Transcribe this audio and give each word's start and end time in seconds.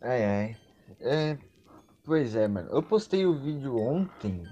Ai, 0.00 0.24
ai. 0.24 0.56
É, 1.00 1.38
pois 2.04 2.36
é, 2.36 2.46
mano. 2.46 2.68
Eu 2.70 2.82
postei 2.82 3.26
o 3.26 3.38
vídeo 3.38 3.76
ontem 3.76 4.42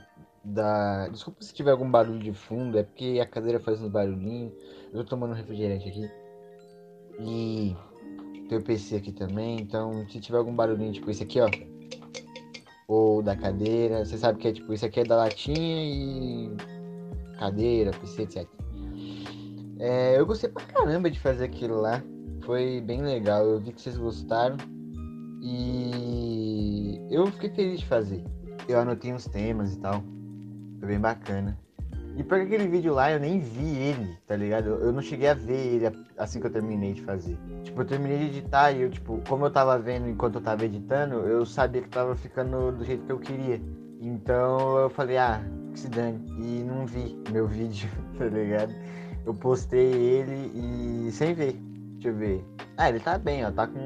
da. 0.44 1.08
Desculpa 1.08 1.42
se 1.42 1.54
tiver 1.54 1.70
algum 1.70 1.90
barulho 1.90 2.18
de 2.18 2.32
fundo, 2.32 2.78
é 2.78 2.82
porque 2.82 3.20
a 3.22 3.26
cadeira 3.26 3.60
faz 3.60 3.80
um 3.82 3.88
barulhinho. 3.88 4.52
Eu 4.92 5.02
tô 5.02 5.10
tomando 5.10 5.32
um 5.32 5.34
refrigerante 5.34 5.88
aqui. 5.88 6.10
E 7.20 7.76
tem 8.48 8.58
o 8.58 8.62
PC 8.62 8.96
aqui 8.96 9.12
também, 9.12 9.60
então 9.60 10.06
se 10.08 10.20
tiver 10.20 10.38
algum 10.38 10.54
barulhinho, 10.54 10.92
tipo 10.92 11.10
esse 11.10 11.22
aqui, 11.22 11.40
ó. 11.40 11.48
Ou 12.88 13.22
da 13.22 13.36
cadeira, 13.36 14.04
você 14.04 14.18
sabe 14.18 14.38
que 14.38 14.48
é 14.48 14.52
tipo, 14.52 14.72
isso 14.72 14.84
aqui 14.84 15.00
é 15.00 15.04
da 15.04 15.16
latinha 15.16 15.84
e. 15.84 16.50
cadeira, 17.38 17.90
PC, 17.92 18.22
etc. 18.22 18.48
É, 19.78 20.18
eu 20.18 20.26
gostei 20.26 20.50
pra 20.50 20.64
caramba 20.64 21.10
de 21.10 21.18
fazer 21.20 21.44
aquilo 21.44 21.80
lá. 21.80 22.02
Foi 22.44 22.80
bem 22.80 23.02
legal. 23.02 23.44
Eu 23.44 23.60
vi 23.60 23.72
que 23.72 23.80
vocês 23.80 23.96
gostaram. 23.96 24.56
E 25.46 26.98
eu 27.10 27.26
fiquei 27.26 27.50
feliz 27.50 27.80
de 27.80 27.86
fazer. 27.86 28.24
Eu 28.66 28.80
anotei 28.80 29.12
uns 29.12 29.26
temas 29.26 29.74
e 29.74 29.78
tal. 29.78 30.02
Foi 30.78 30.88
bem 30.88 30.98
bacana. 30.98 31.58
E 32.16 32.22
por 32.22 32.40
aquele 32.40 32.66
vídeo 32.66 32.94
lá 32.94 33.12
eu 33.12 33.20
nem 33.20 33.40
vi 33.40 33.76
ele, 33.76 34.16
tá 34.26 34.36
ligado? 34.36 34.68
Eu 34.68 34.90
não 34.90 35.02
cheguei 35.02 35.28
a 35.28 35.34
ver 35.34 35.74
ele 35.74 35.92
assim 36.16 36.40
que 36.40 36.46
eu 36.46 36.50
terminei 36.50 36.94
de 36.94 37.02
fazer. 37.02 37.36
Tipo, 37.62 37.82
eu 37.82 37.84
terminei 37.84 38.18
de 38.18 38.38
editar 38.38 38.72
e 38.72 38.82
eu, 38.82 38.90
tipo, 38.90 39.20
como 39.28 39.44
eu 39.44 39.50
tava 39.50 39.78
vendo 39.78 40.08
enquanto 40.08 40.36
eu 40.36 40.40
tava 40.40 40.64
editando, 40.64 41.16
eu 41.16 41.44
sabia 41.44 41.82
que 41.82 41.88
tava 41.90 42.16
ficando 42.16 42.72
do 42.72 42.84
jeito 42.84 43.04
que 43.04 43.12
eu 43.12 43.18
queria. 43.18 43.60
Então 44.00 44.78
eu 44.78 44.88
falei, 44.88 45.18
ah, 45.18 45.42
que 45.72 45.80
se 45.80 45.88
dane. 45.88 46.24
E 46.38 46.62
não 46.62 46.86
vi 46.86 47.20
meu 47.30 47.46
vídeo, 47.48 47.90
tá 48.16 48.24
ligado? 48.26 48.72
Eu 49.26 49.34
postei 49.34 49.92
ele 49.92 50.52
e 50.54 51.12
sem 51.12 51.34
ver. 51.34 51.52
Deixa 51.94 52.08
eu 52.08 52.14
ver. 52.14 52.44
Ah, 52.76 52.88
ele 52.88 53.00
tá 53.00 53.18
bem, 53.18 53.44
ó. 53.44 53.50
Tá 53.50 53.66
com. 53.66 53.80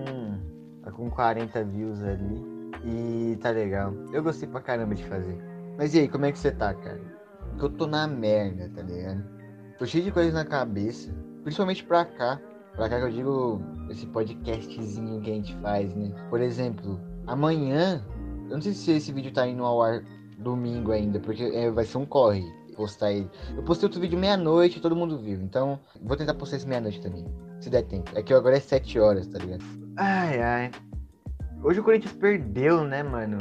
Tá 0.89 0.93
com 0.93 1.11
40 1.11 1.65
views 1.65 2.03
ali. 2.03 2.43
E 2.83 3.37
tá 3.43 3.51
legal. 3.51 3.93
Eu 4.11 4.23
gostei 4.23 4.49
pra 4.49 4.63
caramba 4.63 4.95
de 4.95 5.05
fazer. 5.05 5.39
Mas 5.77 5.95
e 5.95 6.01
aí, 6.01 6.09
como 6.09 6.25
é 6.25 6.33
que 6.33 6.39
você 6.39 6.51
tá, 6.51 6.73
cara? 6.73 6.99
que 7.59 7.65
eu 7.65 7.69
tô 7.69 7.87
na 7.87 8.07
merda, 8.07 8.71
tá 8.75 8.83
ligado? 8.83 9.23
Tô 9.79 9.85
cheio 9.85 10.05
de 10.05 10.13
coisas 10.13 10.33
na 10.33 10.47
cabeça, 10.47 11.13
principalmente 11.43 11.85
pra 11.85 12.07
cá. 12.07 12.41
Pra 12.75 12.89
cá 12.89 12.99
que 13.01 13.05
eu 13.05 13.11
digo 13.11 13.61
esse 13.91 14.07
podcastzinho 14.07 15.21
que 15.21 15.31
a 15.31 15.35
gente 15.35 15.55
faz, 15.57 15.95
né? 15.95 16.11
Por 16.31 16.41
exemplo, 16.41 16.99
amanhã, 17.27 18.03
eu 18.49 18.55
não 18.55 18.61
sei 18.63 18.73
se 18.73 18.91
esse 18.93 19.13
vídeo 19.13 19.33
tá 19.33 19.47
indo 19.47 19.65
ao 19.65 19.83
ar 19.83 20.03
domingo 20.39 20.93
ainda, 20.93 21.21
porque 21.21 21.43
é, 21.43 21.71
vai 21.71 21.85
ser 21.85 21.99
um 21.99 22.07
corre 22.07 22.45
postar 22.77 23.13
ele. 23.13 23.29
Eu 23.57 23.63
postei 23.63 23.89
outro 23.89 24.01
vídeo 24.01 24.19
meia-noite 24.19 24.81
todo 24.81 24.97
mundo 24.97 25.19
viu, 25.19 25.43
então 25.43 25.79
vou 26.01 26.17
tentar 26.17 26.33
postar 26.33 26.57
esse 26.57 26.67
meia-noite 26.67 27.03
também, 27.03 27.27
se 27.61 27.69
der 27.69 27.83
tempo. 27.83 28.11
É 28.15 28.23
que 28.23 28.33
agora 28.33 28.57
é 28.57 28.61
7 28.61 28.99
horas, 29.01 29.27
tá 29.27 29.39
ligado? 29.39 29.88
Ai, 30.01 30.41
ai. 30.41 30.71
Hoje 31.61 31.81
o 31.81 31.83
Corinthians 31.83 32.13
perdeu, 32.13 32.85
né, 32.85 33.03
mano? 33.03 33.37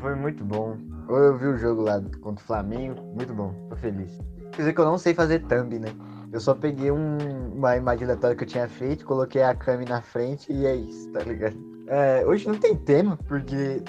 Foi 0.00 0.16
muito 0.16 0.44
bom. 0.44 0.76
Eu 1.08 1.38
vi 1.38 1.46
o 1.46 1.56
jogo 1.56 1.82
lá 1.82 2.02
contra 2.20 2.42
o 2.42 2.46
Flamengo, 2.46 3.00
muito 3.14 3.32
bom, 3.32 3.54
tô 3.68 3.76
feliz. 3.76 4.10
Quer 4.50 4.56
dizer 4.56 4.72
que 4.72 4.80
eu 4.80 4.84
não 4.84 4.98
sei 4.98 5.14
fazer 5.14 5.38
thumb, 5.44 5.78
né? 5.78 5.90
Eu 6.32 6.40
só 6.40 6.52
peguei 6.52 6.90
um, 6.90 7.16
uma 7.54 7.76
imagem 7.76 8.06
aleatória 8.06 8.36
que 8.36 8.42
eu 8.42 8.48
tinha 8.48 8.68
feito, 8.68 9.06
coloquei 9.06 9.40
a 9.40 9.54
cam 9.54 9.84
na 9.88 10.02
frente 10.02 10.52
e 10.52 10.66
é 10.66 10.74
isso, 10.74 11.12
tá 11.12 11.20
ligado? 11.20 11.56
É, 11.86 12.26
hoje 12.26 12.48
não 12.48 12.56
tem 12.56 12.74
tema, 12.74 13.16
porque 13.28 13.80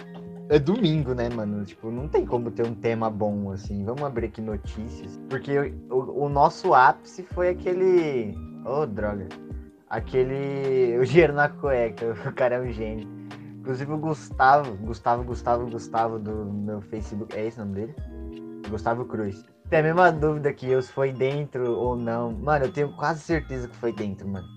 é 0.48 0.60
domingo, 0.60 1.16
né, 1.16 1.28
mano? 1.28 1.66
Tipo, 1.66 1.90
não 1.90 2.08
tem 2.08 2.23
como 2.23 2.52
ter 2.52 2.67
um 2.67 2.76
tema 2.76 3.10
bom, 3.10 3.52
assim. 3.52 3.84
Vamos 3.84 4.04
abrir 4.04 4.28
aqui 4.28 4.42
notícias. 4.42 5.20
Porque 5.28 5.73
o, 5.90 6.26
o 6.26 6.30
nosso 6.30 6.72
ápice 6.76 7.23
foi 7.23 7.50
aquele. 7.50 8.38
Ô, 8.64 8.82
oh, 8.82 8.86
droga. 8.86 9.28
Aquele. 9.90 10.98
O 11.00 11.06
dinheiro 11.06 11.34
na 11.34 11.50
cueca. 11.50 12.16
O 12.28 12.34
cara 12.34 12.56
é 12.56 12.62
um 12.62 12.72
gênio. 12.72 13.08
Inclusive 13.59 13.92
o 13.92 13.98
Gustavo, 13.98 14.76
Gustavo, 14.78 15.23
Gustavo, 15.23 15.70
Gustavo 15.70 16.20
do 16.20 16.45
meu 16.45 16.82
Facebook, 16.82 17.36
é 17.36 17.45
esse 17.45 17.59
o 17.59 17.66
nome 17.66 17.76
dele? 17.76 17.95
Gustavo 18.70 19.06
Cruz. 19.06 19.44
Tem 19.70 19.80
a 19.80 19.84
mesma 19.84 20.12
dúvida 20.12 20.52
que 20.54 20.67
eu 20.67 20.82
se 20.82 20.92
foi 20.92 21.11
dentro 21.11 21.73
ou 21.78 21.95
não. 21.95 22.32
Mano, 22.32 22.66
eu 22.66 22.72
tenho 22.72 22.95
quase 22.95 23.22
certeza 23.22 23.67
que 23.67 23.76
foi 23.76 23.94
dentro, 23.94 24.28
mano. 24.28 24.48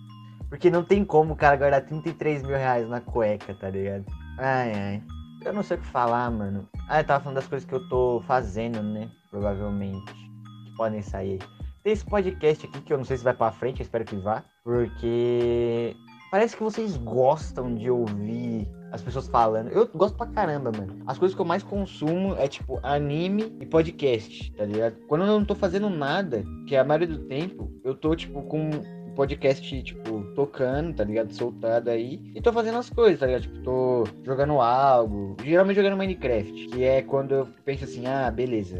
Porque 0.48 0.70
não 0.70 0.84
tem 0.84 1.04
como 1.04 1.32
o 1.34 1.36
cara 1.36 1.56
guardar 1.56 1.84
33 1.84 2.42
mil 2.42 2.56
reais 2.56 2.88
na 2.88 3.00
cueca, 3.00 3.54
tá 3.54 3.68
ligado? 3.68 4.04
Ai, 4.38 4.72
ai. 4.72 5.02
Eu 5.44 5.52
não 5.52 5.62
sei 5.62 5.76
o 5.76 5.80
que 5.80 5.86
falar, 5.86 6.30
mano. 6.30 6.68
Ah, 6.88 7.00
eu 7.00 7.04
tava 7.04 7.24
falando 7.24 7.36
das 7.36 7.46
coisas 7.46 7.68
que 7.68 7.74
eu 7.74 7.86
tô 7.88 8.22
fazendo, 8.26 8.82
né? 8.82 9.10
Provavelmente. 9.30 10.12
Que 10.12 10.76
podem 10.76 11.02
sair. 11.02 11.38
Tem 11.82 11.92
esse 11.92 12.04
podcast 12.04 12.66
aqui 12.66 12.80
que 12.80 12.92
eu 12.92 12.98
não 12.98 13.04
sei 13.04 13.16
se 13.16 13.24
vai 13.24 13.34
pra 13.34 13.50
frente, 13.50 13.80
eu 13.80 13.84
espero 13.84 14.04
que 14.04 14.16
vá. 14.16 14.44
Porque 14.64 15.96
parece 16.30 16.56
que 16.56 16.62
vocês 16.62 16.96
gostam 16.96 17.74
de 17.74 17.90
ouvir 17.90 18.68
as 18.92 19.02
pessoas 19.02 19.26
falando. 19.26 19.70
Eu 19.70 19.88
gosto 19.94 20.16
pra 20.16 20.26
caramba, 20.26 20.70
mano. 20.70 21.02
As 21.06 21.18
coisas 21.18 21.34
que 21.34 21.40
eu 21.40 21.46
mais 21.46 21.62
consumo 21.62 22.34
é 22.36 22.46
tipo 22.46 22.78
anime 22.82 23.56
e 23.60 23.66
podcast, 23.66 24.52
tá 24.52 24.64
ligado? 24.64 24.96
Quando 25.08 25.22
eu 25.22 25.38
não 25.38 25.44
tô 25.44 25.54
fazendo 25.54 25.88
nada, 25.88 26.44
que 26.68 26.76
é 26.76 26.78
a 26.78 26.84
maioria 26.84 27.08
do 27.08 27.24
tempo, 27.24 27.72
eu 27.82 27.94
tô 27.94 28.14
tipo 28.14 28.42
com 28.42 28.70
podcast, 29.14 29.82
tipo, 29.82 30.22
tocando, 30.34 30.94
tá 30.94 31.04
ligado? 31.04 31.32
Soltado 31.32 31.90
aí. 31.90 32.20
E 32.34 32.40
tô 32.40 32.52
fazendo 32.52 32.78
as 32.78 32.90
coisas, 32.90 33.20
tá 33.20 33.26
ligado? 33.26 33.42
Tipo, 33.42 33.58
tô 33.60 34.04
jogando 34.24 34.60
algo. 34.60 35.36
Geralmente 35.44 35.76
jogando 35.76 35.96
Minecraft. 35.96 36.68
Que 36.68 36.84
é 36.84 37.02
quando 37.02 37.32
eu 37.32 37.48
penso 37.64 37.84
assim, 37.84 38.06
ah, 38.06 38.30
beleza, 38.30 38.76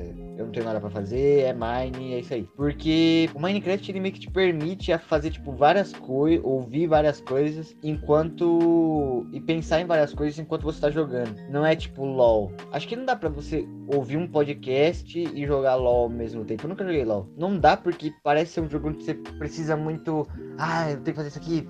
tenho 0.53 0.65
nada 0.65 0.81
pra 0.81 0.91
fazer, 0.91 1.41
é 1.41 1.53
Mine, 1.53 2.15
é 2.15 2.21
isso 2.21 2.35
aí. 2.35 2.49
Porque 2.57 3.29
o 3.35 3.41
Minecraft 3.41 3.91
ele 3.91 4.01
meio 4.01 4.15
que 4.15 4.21
te 4.21 4.31
permite 4.31 4.93
a 4.93 4.99
fazer, 4.99 5.31
tipo, 5.31 5.53
várias 5.53 5.93
coisas, 5.93 6.45
ouvir 6.45 6.87
várias 6.87 7.21
coisas 7.21 7.77
enquanto. 7.83 9.27
e 9.33 9.41
pensar 9.41 9.81
em 9.81 9.87
várias 9.87 10.15
coisas 10.15 10.39
enquanto 10.39 10.63
você 10.63 10.81
tá 10.81 10.91
jogando. 10.91 11.37
Não 11.51 11.65
é 11.65 11.75
tipo 11.75 12.05
LOL. 12.05 12.53
Acho 12.73 12.87
que 12.87 12.97
não 12.97 13.05
dá 13.05 13.17
pra 13.17 13.29
você 13.29 13.67
ouvir 13.89 14.17
um 14.17 14.27
podcast 14.27 15.19
e 15.19 15.47
jogar 15.47 15.75
LOL 15.75 16.05
ao 16.05 16.09
mesmo 16.09 16.45
tempo. 16.45 16.65
Eu 16.65 16.69
nunca 16.69 16.85
joguei 16.85 17.05
LOL. 17.05 17.29
Não 17.37 17.59
dá 17.59 17.77
porque 17.77 18.13
parece 18.23 18.53
ser 18.53 18.61
um 18.61 18.69
jogo 18.69 18.89
onde 18.89 19.05
você 19.05 19.15
precisa 19.15 19.77
muito 19.77 20.27
ah, 20.59 20.91
eu 20.91 20.97
tenho 20.97 21.05
que 21.05 21.15
fazer 21.15 21.29
isso 21.29 21.39
aqui. 21.39 21.69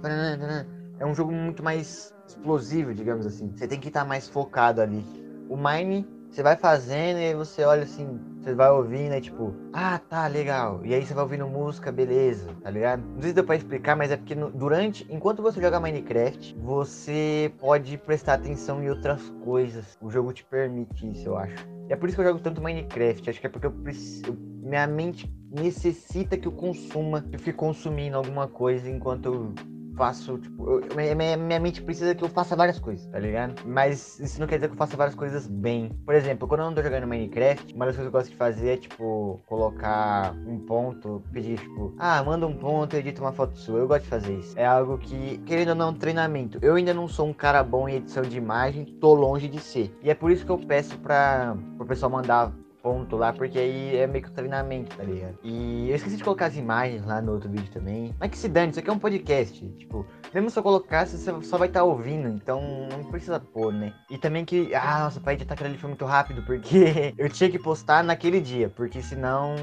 É 0.98 1.06
um 1.06 1.14
jogo 1.14 1.32
muito 1.32 1.62
mais 1.62 2.14
explosivo, 2.26 2.94
digamos 2.94 3.26
assim. 3.26 3.50
Você 3.54 3.66
tem 3.66 3.80
que 3.80 3.88
estar 3.88 4.04
mais 4.04 4.28
focado 4.28 4.80
ali. 4.80 5.04
O 5.48 5.56
Mine, 5.56 6.06
você 6.30 6.42
vai 6.42 6.56
fazendo 6.56 7.18
e 7.18 7.34
você 7.34 7.64
olha 7.64 7.82
assim, 7.82 8.18
você 8.42 8.54
vai 8.54 8.70
ouvindo, 8.70 9.14
e 9.14 9.20
tipo, 9.20 9.54
ah, 9.72 9.98
tá, 9.98 10.26
legal. 10.26 10.80
E 10.84 10.92
aí 10.92 11.04
você 11.06 11.14
vai 11.14 11.22
ouvindo 11.22 11.46
música, 11.46 11.92
beleza, 11.92 12.50
tá 12.62 12.70
ligado? 12.70 13.02
Não 13.14 13.20
sei 13.20 13.30
se 13.30 13.34
deu 13.34 13.44
pra 13.44 13.56
explicar, 13.56 13.96
mas 13.96 14.10
é 14.10 14.16
porque 14.16 14.34
no, 14.34 14.50
durante, 14.50 15.06
enquanto 15.08 15.42
você 15.42 15.60
joga 15.60 15.78
Minecraft, 15.78 16.56
você 16.58 17.52
pode 17.58 17.96
prestar 17.98 18.34
atenção 18.34 18.82
em 18.82 18.90
outras 18.90 19.22
coisas. 19.44 19.96
O 20.00 20.10
jogo 20.10 20.32
te 20.32 20.44
permite 20.44 21.08
isso, 21.10 21.28
eu 21.28 21.36
acho. 21.36 21.54
É 21.88 21.94
por 21.94 22.08
isso 22.08 22.16
que 22.16 22.22
eu 22.22 22.26
jogo 22.26 22.40
tanto 22.40 22.60
Minecraft. 22.60 23.30
Acho 23.30 23.40
que 23.40 23.46
é 23.46 23.50
porque 23.50 23.66
eu 23.66 23.72
preciso. 23.72 24.36
Minha 24.62 24.86
mente 24.86 25.32
necessita 25.50 26.36
que 26.36 26.48
eu 26.48 26.52
consuma, 26.52 27.24
eu 27.30 27.38
fique 27.38 27.52
consumindo 27.52 28.16
alguma 28.16 28.48
coisa 28.48 28.88
enquanto 28.88 29.26
eu 29.26 29.71
faço, 29.96 30.38
tipo, 30.38 30.70
eu, 30.70 30.96
minha, 30.96 31.36
minha, 31.36 31.60
mente 31.60 31.82
precisa 31.82 32.14
que 32.14 32.24
eu 32.24 32.28
faça 32.28 32.56
várias 32.56 32.78
coisas, 32.78 33.06
tá 33.06 33.18
ligado? 33.18 33.62
Mas 33.66 34.18
isso 34.20 34.40
não 34.40 34.46
quer 34.46 34.56
dizer 34.56 34.68
que 34.68 34.74
eu 34.74 34.78
faça 34.78 34.96
várias 34.96 35.14
coisas 35.14 35.46
bem. 35.46 35.90
Por 36.04 36.14
exemplo, 36.14 36.48
quando 36.48 36.60
eu 36.60 36.66
não 36.66 36.74
tô 36.74 36.82
jogando 36.82 37.06
Minecraft, 37.06 37.74
uma 37.74 37.86
das 37.86 37.96
coisas 37.96 38.10
que 38.10 38.16
eu 38.16 38.20
gosto 38.20 38.30
de 38.30 38.36
fazer 38.36 38.68
é, 38.70 38.76
tipo, 38.76 39.40
colocar 39.46 40.34
um 40.46 40.58
ponto, 40.60 41.22
pedir, 41.32 41.58
tipo, 41.58 41.94
ah, 41.98 42.22
manda 42.22 42.46
um 42.46 42.56
ponto 42.56 42.96
edita 42.96 43.20
uma 43.20 43.32
foto 43.32 43.56
sua. 43.56 43.78
Eu 43.78 43.88
gosto 43.88 44.04
de 44.04 44.08
fazer 44.08 44.38
isso. 44.38 44.58
É 44.58 44.64
algo 44.64 44.98
que, 44.98 45.38
querendo 45.38 45.70
ou 45.70 45.74
não, 45.74 45.90
um 45.90 45.94
treinamento. 45.94 46.58
Eu 46.62 46.74
ainda 46.74 46.94
não 46.94 47.08
sou 47.08 47.26
um 47.26 47.32
cara 47.32 47.62
bom 47.62 47.88
em 47.88 47.96
edição 47.96 48.22
de 48.22 48.36
imagem, 48.36 48.84
tô 48.84 49.14
longe 49.14 49.48
de 49.48 49.60
ser. 49.60 49.94
E 50.02 50.10
é 50.10 50.14
por 50.14 50.30
isso 50.30 50.44
que 50.44 50.50
eu 50.50 50.58
peço 50.58 50.98
pra, 50.98 51.56
pro 51.76 51.86
pessoal 51.86 52.10
mandar 52.10 52.52
ponto 52.82 53.16
lá, 53.16 53.32
porque 53.32 53.58
aí 53.58 53.96
é 53.96 54.06
meio 54.06 54.24
que 54.24 54.30
o 54.30 54.34
treinamento, 54.34 54.96
tá 54.96 55.04
ligado? 55.04 55.38
E 55.42 55.88
eu 55.88 55.96
esqueci 55.96 56.16
de 56.16 56.24
colocar 56.24 56.46
as 56.46 56.56
imagens 56.56 57.06
lá 57.06 57.22
no 57.22 57.32
outro 57.32 57.48
vídeo 57.48 57.70
também. 57.72 58.14
Mas 58.18 58.30
que 58.30 58.38
se 58.38 58.48
dane, 58.48 58.70
isso 58.70 58.80
aqui 58.80 58.90
é 58.90 58.92
um 58.92 58.98
podcast. 58.98 59.68
Tipo, 59.78 60.06
mesmo 60.34 60.50
se 60.50 60.58
eu 60.58 60.62
colocasse, 60.62 61.16
você 61.16 61.32
só 61.42 61.56
vai 61.56 61.68
estar 61.68 61.80
tá 61.80 61.84
ouvindo, 61.84 62.28
então 62.28 62.60
não 62.90 63.10
precisa 63.10 63.38
pôr, 63.38 63.72
né? 63.72 63.94
E 64.10 64.18
também 64.18 64.44
que, 64.44 64.74
ah, 64.74 65.04
nossa, 65.04 65.20
pra 65.20 65.32
editar 65.32 65.54
aquele 65.54 65.70
ali 65.70 65.78
foi 65.78 65.88
muito 65.88 66.04
rápido, 66.04 66.42
porque 66.42 67.14
eu 67.16 67.28
tinha 67.28 67.50
que 67.50 67.58
postar 67.58 68.02
naquele 68.02 68.40
dia, 68.40 68.68
porque 68.68 69.00
senão 69.00 69.54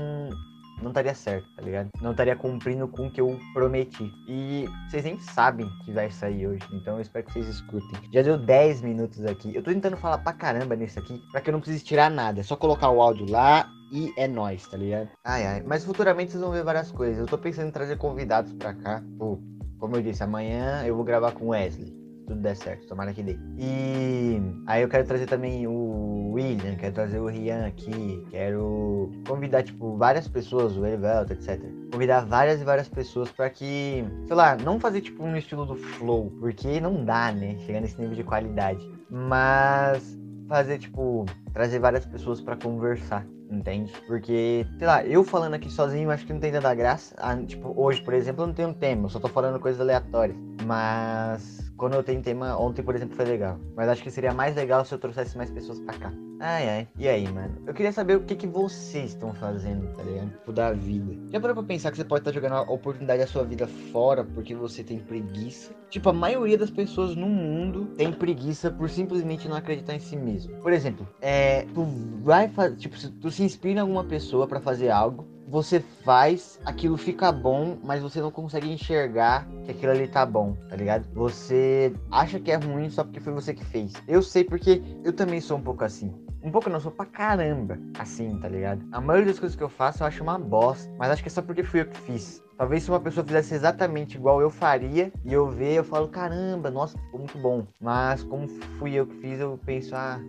não 0.81 0.91
estaria 0.91 1.13
certo, 1.13 1.47
tá 1.55 1.61
ligado? 1.61 1.89
Não 2.01 2.11
estaria 2.11 2.35
cumprindo 2.35 2.87
com 2.87 3.07
o 3.07 3.11
que 3.11 3.21
eu 3.21 3.39
prometi. 3.53 4.11
E 4.27 4.65
vocês 4.89 5.03
nem 5.03 5.19
sabem 5.19 5.69
que 5.85 5.91
vai 5.91 6.09
sair 6.09 6.47
hoje, 6.47 6.63
então 6.73 6.95
eu 6.95 7.01
espero 7.01 7.25
que 7.25 7.33
vocês 7.33 7.47
escutem. 7.47 7.99
Já 8.13 8.21
deu 8.21 8.37
10 8.37 8.81
minutos 8.81 9.25
aqui. 9.25 9.55
Eu 9.55 9.63
tô 9.63 9.71
tentando 9.71 9.97
falar 9.97 10.19
pra 10.19 10.33
caramba 10.33 10.75
nisso 10.75 10.99
aqui, 10.99 11.21
pra 11.31 11.41
que 11.41 11.49
eu 11.49 11.53
não 11.53 11.61
precise 11.61 11.83
tirar 11.83 12.09
nada. 12.09 12.39
É 12.39 12.43
só 12.43 12.55
colocar 12.55 12.89
o 12.89 13.01
áudio 13.01 13.29
lá 13.29 13.69
e 13.91 14.13
é 14.17 14.27
nóis, 14.27 14.67
tá 14.67 14.77
ligado? 14.77 15.09
Ai, 15.23 15.45
ai. 15.45 15.63
Mas 15.65 15.83
futuramente 15.83 16.31
vocês 16.31 16.41
vão 16.41 16.51
ver 16.51 16.63
várias 16.63 16.91
coisas. 16.91 17.19
Eu 17.19 17.27
tô 17.27 17.37
pensando 17.37 17.67
em 17.67 17.71
trazer 17.71 17.97
convidados 17.97 18.53
pra 18.53 18.73
cá. 18.73 19.03
Pô, 19.17 19.39
como 19.79 19.95
eu 19.95 20.01
disse, 20.01 20.23
amanhã 20.23 20.83
eu 20.85 20.95
vou 20.95 21.03
gravar 21.03 21.31
com 21.31 21.49
Wesley. 21.49 22.08
Tudo 22.29 22.41
der 22.41 22.55
certo, 22.55 22.87
tomara 22.87 23.13
que 23.13 23.23
dê. 23.23 23.37
E 23.57 24.39
aí 24.67 24.83
eu 24.83 24.87
quero 24.87 25.05
trazer 25.05 25.25
também 25.25 25.65
o 25.67 26.31
William, 26.33 26.75
quero 26.75 26.93
trazer 26.93 27.19
o 27.19 27.25
Rian 27.25 27.65
aqui, 27.65 28.23
quero 28.29 29.11
convidar, 29.27 29.63
tipo, 29.63 29.97
várias 29.97 30.27
pessoas, 30.27 30.77
o 30.77 30.85
Erivelto, 30.85 31.33
etc. 31.33 31.59
Convidar 31.91 32.21
várias 32.21 32.61
e 32.61 32.63
várias 32.63 32.87
pessoas 32.87 33.31
para 33.31 33.49
que, 33.49 34.05
sei 34.27 34.35
lá, 34.35 34.55
não 34.55 34.79
fazer 34.79 35.01
tipo 35.01 35.23
um 35.23 35.35
estilo 35.35 35.65
do 35.65 35.75
Flow, 35.75 36.31
porque 36.39 36.79
não 36.79 37.03
dá, 37.03 37.31
né? 37.31 37.57
Chegar 37.65 37.81
nesse 37.81 37.99
nível 37.99 38.15
de 38.15 38.23
qualidade. 38.23 38.87
Mas 39.09 40.17
fazer, 40.47 40.77
tipo, 40.77 41.25
trazer 41.51 41.79
várias 41.79 42.05
pessoas 42.05 42.39
para 42.41 42.55
conversar, 42.55 43.25
entende? 43.51 43.91
Porque, 44.07 44.65
sei 44.77 44.87
lá, 44.87 45.03
eu 45.03 45.23
falando 45.23 45.55
aqui 45.55 45.69
sozinho 45.71 46.11
acho 46.11 46.25
que 46.27 46.33
não 46.33 46.39
tem 46.39 46.51
tanta 46.51 46.73
graça. 46.75 47.15
Ah, 47.17 47.35
tipo, 47.37 47.73
hoje, 47.75 48.01
por 48.01 48.13
exemplo, 48.13 48.43
eu 48.43 48.47
não 48.47 48.53
tenho 48.53 48.73
tema, 48.73 49.05
eu 49.05 49.09
só 49.09 49.19
tô 49.19 49.27
falando 49.27 49.59
coisas 49.59 49.81
aleatórias. 49.81 50.37
Mas 50.65 51.68
quando 51.79 51.93
eu 51.93 52.03
tenho 52.03 52.21
tema, 52.21 52.59
ontem, 52.59 52.83
por 52.83 52.93
exemplo, 52.93 53.15
foi 53.15 53.25
legal. 53.25 53.57
Mas 53.75 53.87
acho 53.87 54.03
que 54.03 54.11
seria 54.11 54.33
mais 54.33 54.55
legal 54.55 54.83
se 54.83 54.93
eu 54.93 54.99
trouxesse 54.99 55.37
mais 55.37 55.49
pessoas 55.49 55.79
pra 55.79 55.97
cá. 55.97 56.13
Ai, 56.41 56.69
ai. 56.69 56.87
E 56.97 57.07
aí, 57.07 57.27
mano? 57.31 57.55
Eu 57.65 57.73
queria 57.73 57.91
saber 57.91 58.17
o 58.17 58.23
que, 58.23 58.35
que 58.35 58.47
vocês 58.47 59.11
estão 59.11 59.33
fazendo, 59.33 59.87
tá 59.95 60.03
ligado? 60.03 60.29
Tipo, 60.29 60.51
da 60.51 60.71
vida. 60.73 61.17
Já 61.31 61.39
parou 61.39 61.55
pra 61.55 61.63
pensar 61.63 61.91
que 61.91 61.97
você 61.97 62.03
pode 62.03 62.21
estar 62.21 62.31
tá 62.31 62.35
jogando 62.35 62.53
a 62.59 62.61
oportunidade 62.73 63.21
da 63.21 63.27
sua 63.27 63.43
vida 63.43 63.65
fora 63.91 64.23
porque 64.23 64.53
você 64.53 64.83
tem 64.83 64.99
preguiça? 64.99 65.73
Tipo, 65.89 66.09
a 66.09 66.13
maioria 66.13 66.57
das 66.57 66.69
pessoas 66.69 67.15
no 67.15 67.27
mundo 67.27 67.85
tem 67.97 68.11
preguiça 68.11 68.69
por 68.69 68.89
simplesmente 68.89 69.47
não 69.47 69.55
acreditar 69.55 69.95
em 69.95 69.99
si 69.99 70.17
mesmo. 70.17 70.53
Por 70.61 70.73
exemplo, 70.73 71.07
é, 71.21 71.65
tu 71.73 71.85
vai 72.21 72.49
fazer, 72.49 72.75
tipo, 72.75 72.95
tu 73.21 73.31
se 73.31 73.43
inspira 73.43 73.79
em 73.79 73.81
alguma 73.81 74.03
pessoa 74.03 74.47
para 74.47 74.59
fazer 74.59 74.89
algo, 74.89 75.25
você 75.49 75.79
faz, 76.03 76.59
aquilo 76.63 76.95
fica 76.95 77.31
bom, 77.31 77.77
mas 77.83 78.01
você 78.01 78.21
não 78.21 78.29
consegue 78.29 78.71
enxergar 78.71 79.47
que 79.65 79.71
aquilo 79.71 79.91
ali 79.91 80.07
tá 80.07 80.25
bom, 80.25 80.55
tá 80.69 80.75
ligado? 80.75 81.07
Você 81.13 81.91
acha 82.11 82.39
que 82.39 82.51
é 82.51 82.55
ruim 82.55 82.89
só 82.89 83.03
porque 83.03 83.19
foi 83.19 83.33
você 83.33 83.53
que 83.53 83.65
fez. 83.65 83.93
Eu 84.07 84.21
sei 84.21 84.43
porque 84.43 84.81
eu 85.03 85.11
também 85.11 85.41
sou 85.41 85.57
um 85.57 85.61
pouco 85.61 85.83
assim. 85.83 86.13
Um 86.41 86.51
pouco 86.51 86.69
não, 86.69 86.79
sou 86.79 86.91
pra 86.91 87.05
caramba 87.05 87.77
assim, 87.97 88.37
tá 88.39 88.47
ligado? 88.47 88.85
A 88.91 89.01
maioria 89.01 89.31
das 89.31 89.39
coisas 89.39 89.57
que 89.57 89.63
eu 89.63 89.69
faço 89.69 90.03
eu 90.03 90.07
acho 90.07 90.23
uma 90.23 90.37
bosta, 90.37 90.89
mas 90.97 91.11
acho 91.11 91.23
que 91.23 91.27
é 91.27 91.31
só 91.31 91.41
porque 91.41 91.63
fui 91.63 91.81
eu 91.81 91.85
que 91.85 91.97
fiz. 92.01 92.41
Talvez 92.55 92.83
se 92.83 92.89
uma 92.89 92.99
pessoa 92.99 93.25
fizesse 93.25 93.55
exatamente 93.55 94.17
igual 94.17 94.41
eu 94.41 94.49
faria 94.49 95.11
e 95.25 95.33
eu 95.33 95.49
ver, 95.49 95.75
eu 95.75 95.83
falo, 95.83 96.07
caramba, 96.09 96.69
nossa, 96.69 96.97
ficou 96.97 97.19
muito 97.19 97.37
bom. 97.39 97.65
Mas 97.81 98.23
como 98.23 98.47
fui 98.77 98.93
eu 98.93 99.07
que 99.07 99.15
fiz, 99.15 99.39
eu 99.39 99.59
penso, 99.65 99.95
ah, 99.95 100.19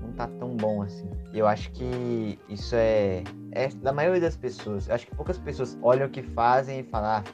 não 0.00 0.12
tá 0.12 0.26
tão 0.26 0.56
bom 0.56 0.82
assim. 0.82 1.08
Eu 1.32 1.46
acho 1.46 1.70
que 1.72 2.38
isso 2.48 2.74
é, 2.74 3.22
é 3.52 3.68
da 3.68 3.92
maioria 3.92 4.20
das 4.20 4.36
pessoas. 4.36 4.88
Acho 4.90 5.06
que 5.06 5.14
poucas 5.14 5.38
pessoas 5.38 5.78
olham 5.82 6.06
o 6.06 6.10
que 6.10 6.22
fazem 6.22 6.80
e 6.80 6.82
falam, 6.84 7.10
ah, 7.10 7.24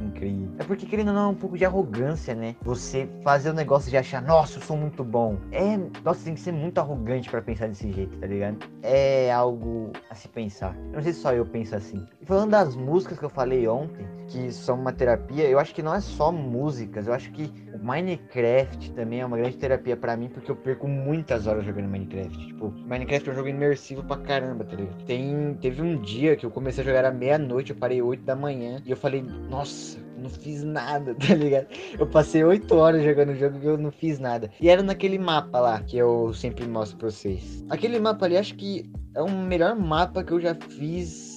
incrível. 0.00 0.50
É 0.58 0.64
porque, 0.64 0.86
querendo 0.86 1.08
ou 1.08 1.14
não, 1.14 1.22
é 1.22 1.28
um 1.28 1.34
pouco 1.34 1.56
de 1.56 1.64
arrogância, 1.64 2.34
né? 2.34 2.56
Você 2.62 3.08
fazer 3.22 3.50
o 3.50 3.52
negócio 3.54 3.90
de 3.90 3.96
achar, 3.96 4.22
nossa, 4.22 4.58
eu 4.58 4.62
sou 4.62 4.76
muito 4.76 5.04
bom. 5.04 5.38
É, 5.50 5.76
nossa, 6.04 6.24
tem 6.24 6.34
que 6.34 6.40
ser 6.40 6.52
muito 6.52 6.78
arrogante 6.78 7.30
para 7.30 7.42
pensar 7.42 7.68
desse 7.68 7.90
jeito, 7.92 8.16
tá 8.18 8.26
ligado? 8.26 8.58
É 8.82 9.32
algo 9.32 9.92
a 10.10 10.14
se 10.14 10.28
pensar. 10.28 10.76
Eu 10.86 10.96
não 10.96 11.02
sei 11.02 11.12
se 11.12 11.20
só 11.20 11.32
eu 11.32 11.46
penso 11.46 11.74
assim. 11.76 12.04
E 12.20 12.26
falando 12.26 12.50
das 12.50 12.74
músicas 12.74 13.18
que 13.18 13.24
eu 13.24 13.30
falei 13.30 13.66
ontem, 13.68 14.06
que 14.28 14.50
são 14.52 14.78
uma 14.78 14.92
terapia, 14.92 15.48
eu 15.48 15.58
acho 15.58 15.74
que 15.74 15.82
não 15.82 15.94
é 15.94 16.00
só 16.00 16.32
músicas, 16.32 17.06
eu 17.06 17.14
acho 17.14 17.30
que 17.32 17.52
Minecraft 17.80 18.92
também 18.92 19.20
é 19.20 19.26
uma 19.26 19.36
grande 19.36 19.56
terapia 19.56 19.96
para 19.96 20.16
mim, 20.16 20.28
porque 20.28 20.50
eu 20.50 20.56
perco 20.56 20.86
muitas 20.88 21.46
horas 21.46 21.64
jogando 21.64 21.88
Minecraft. 21.88 22.46
Tipo, 22.46 22.70
Minecraft 22.86 23.28
é 23.28 23.32
um 23.32 23.36
jogo 23.36 23.48
imersivo 23.48 24.02
pra 24.04 24.16
caramba, 24.18 24.64
tá 24.64 24.76
ligado? 24.76 25.04
Tem, 25.04 25.56
teve 25.60 25.82
um 25.82 26.00
dia 26.00 26.36
que 26.36 26.44
eu 26.44 26.50
comecei 26.50 26.82
a 26.82 26.86
jogar 26.86 27.04
à 27.04 27.10
meia-noite, 27.10 27.70
eu 27.70 27.76
parei 27.76 28.02
8 28.02 28.24
da 28.24 28.36
manhã, 28.36 28.82
e 28.84 28.90
eu 28.90 28.96
falei, 28.96 29.22
nossa, 29.48 29.98
não 30.16 30.30
fiz 30.30 30.62
nada, 30.62 31.14
tá 31.18 31.34
ligado? 31.34 31.66
Eu 31.98 32.06
passei 32.06 32.44
8 32.44 32.74
horas 32.74 33.02
jogando 33.02 33.30
o 33.30 33.36
jogo 33.36 33.58
e 33.62 33.66
eu 33.66 33.76
não 33.76 33.90
fiz 33.90 34.18
nada. 34.18 34.50
E 34.60 34.68
era 34.68 34.82
naquele 34.82 35.18
mapa 35.18 35.60
lá, 35.60 35.80
que 35.80 35.96
eu 35.96 36.32
sempre 36.32 36.66
mostro 36.66 36.98
pra 36.98 37.10
vocês. 37.10 37.64
Aquele 37.68 37.98
mapa 37.98 38.26
ali, 38.26 38.36
acho 38.36 38.54
que 38.54 38.90
é 39.14 39.22
o 39.22 39.30
melhor 39.30 39.74
mapa 39.76 40.22
que 40.22 40.32
eu 40.32 40.40
já 40.40 40.54
fiz 40.54 41.31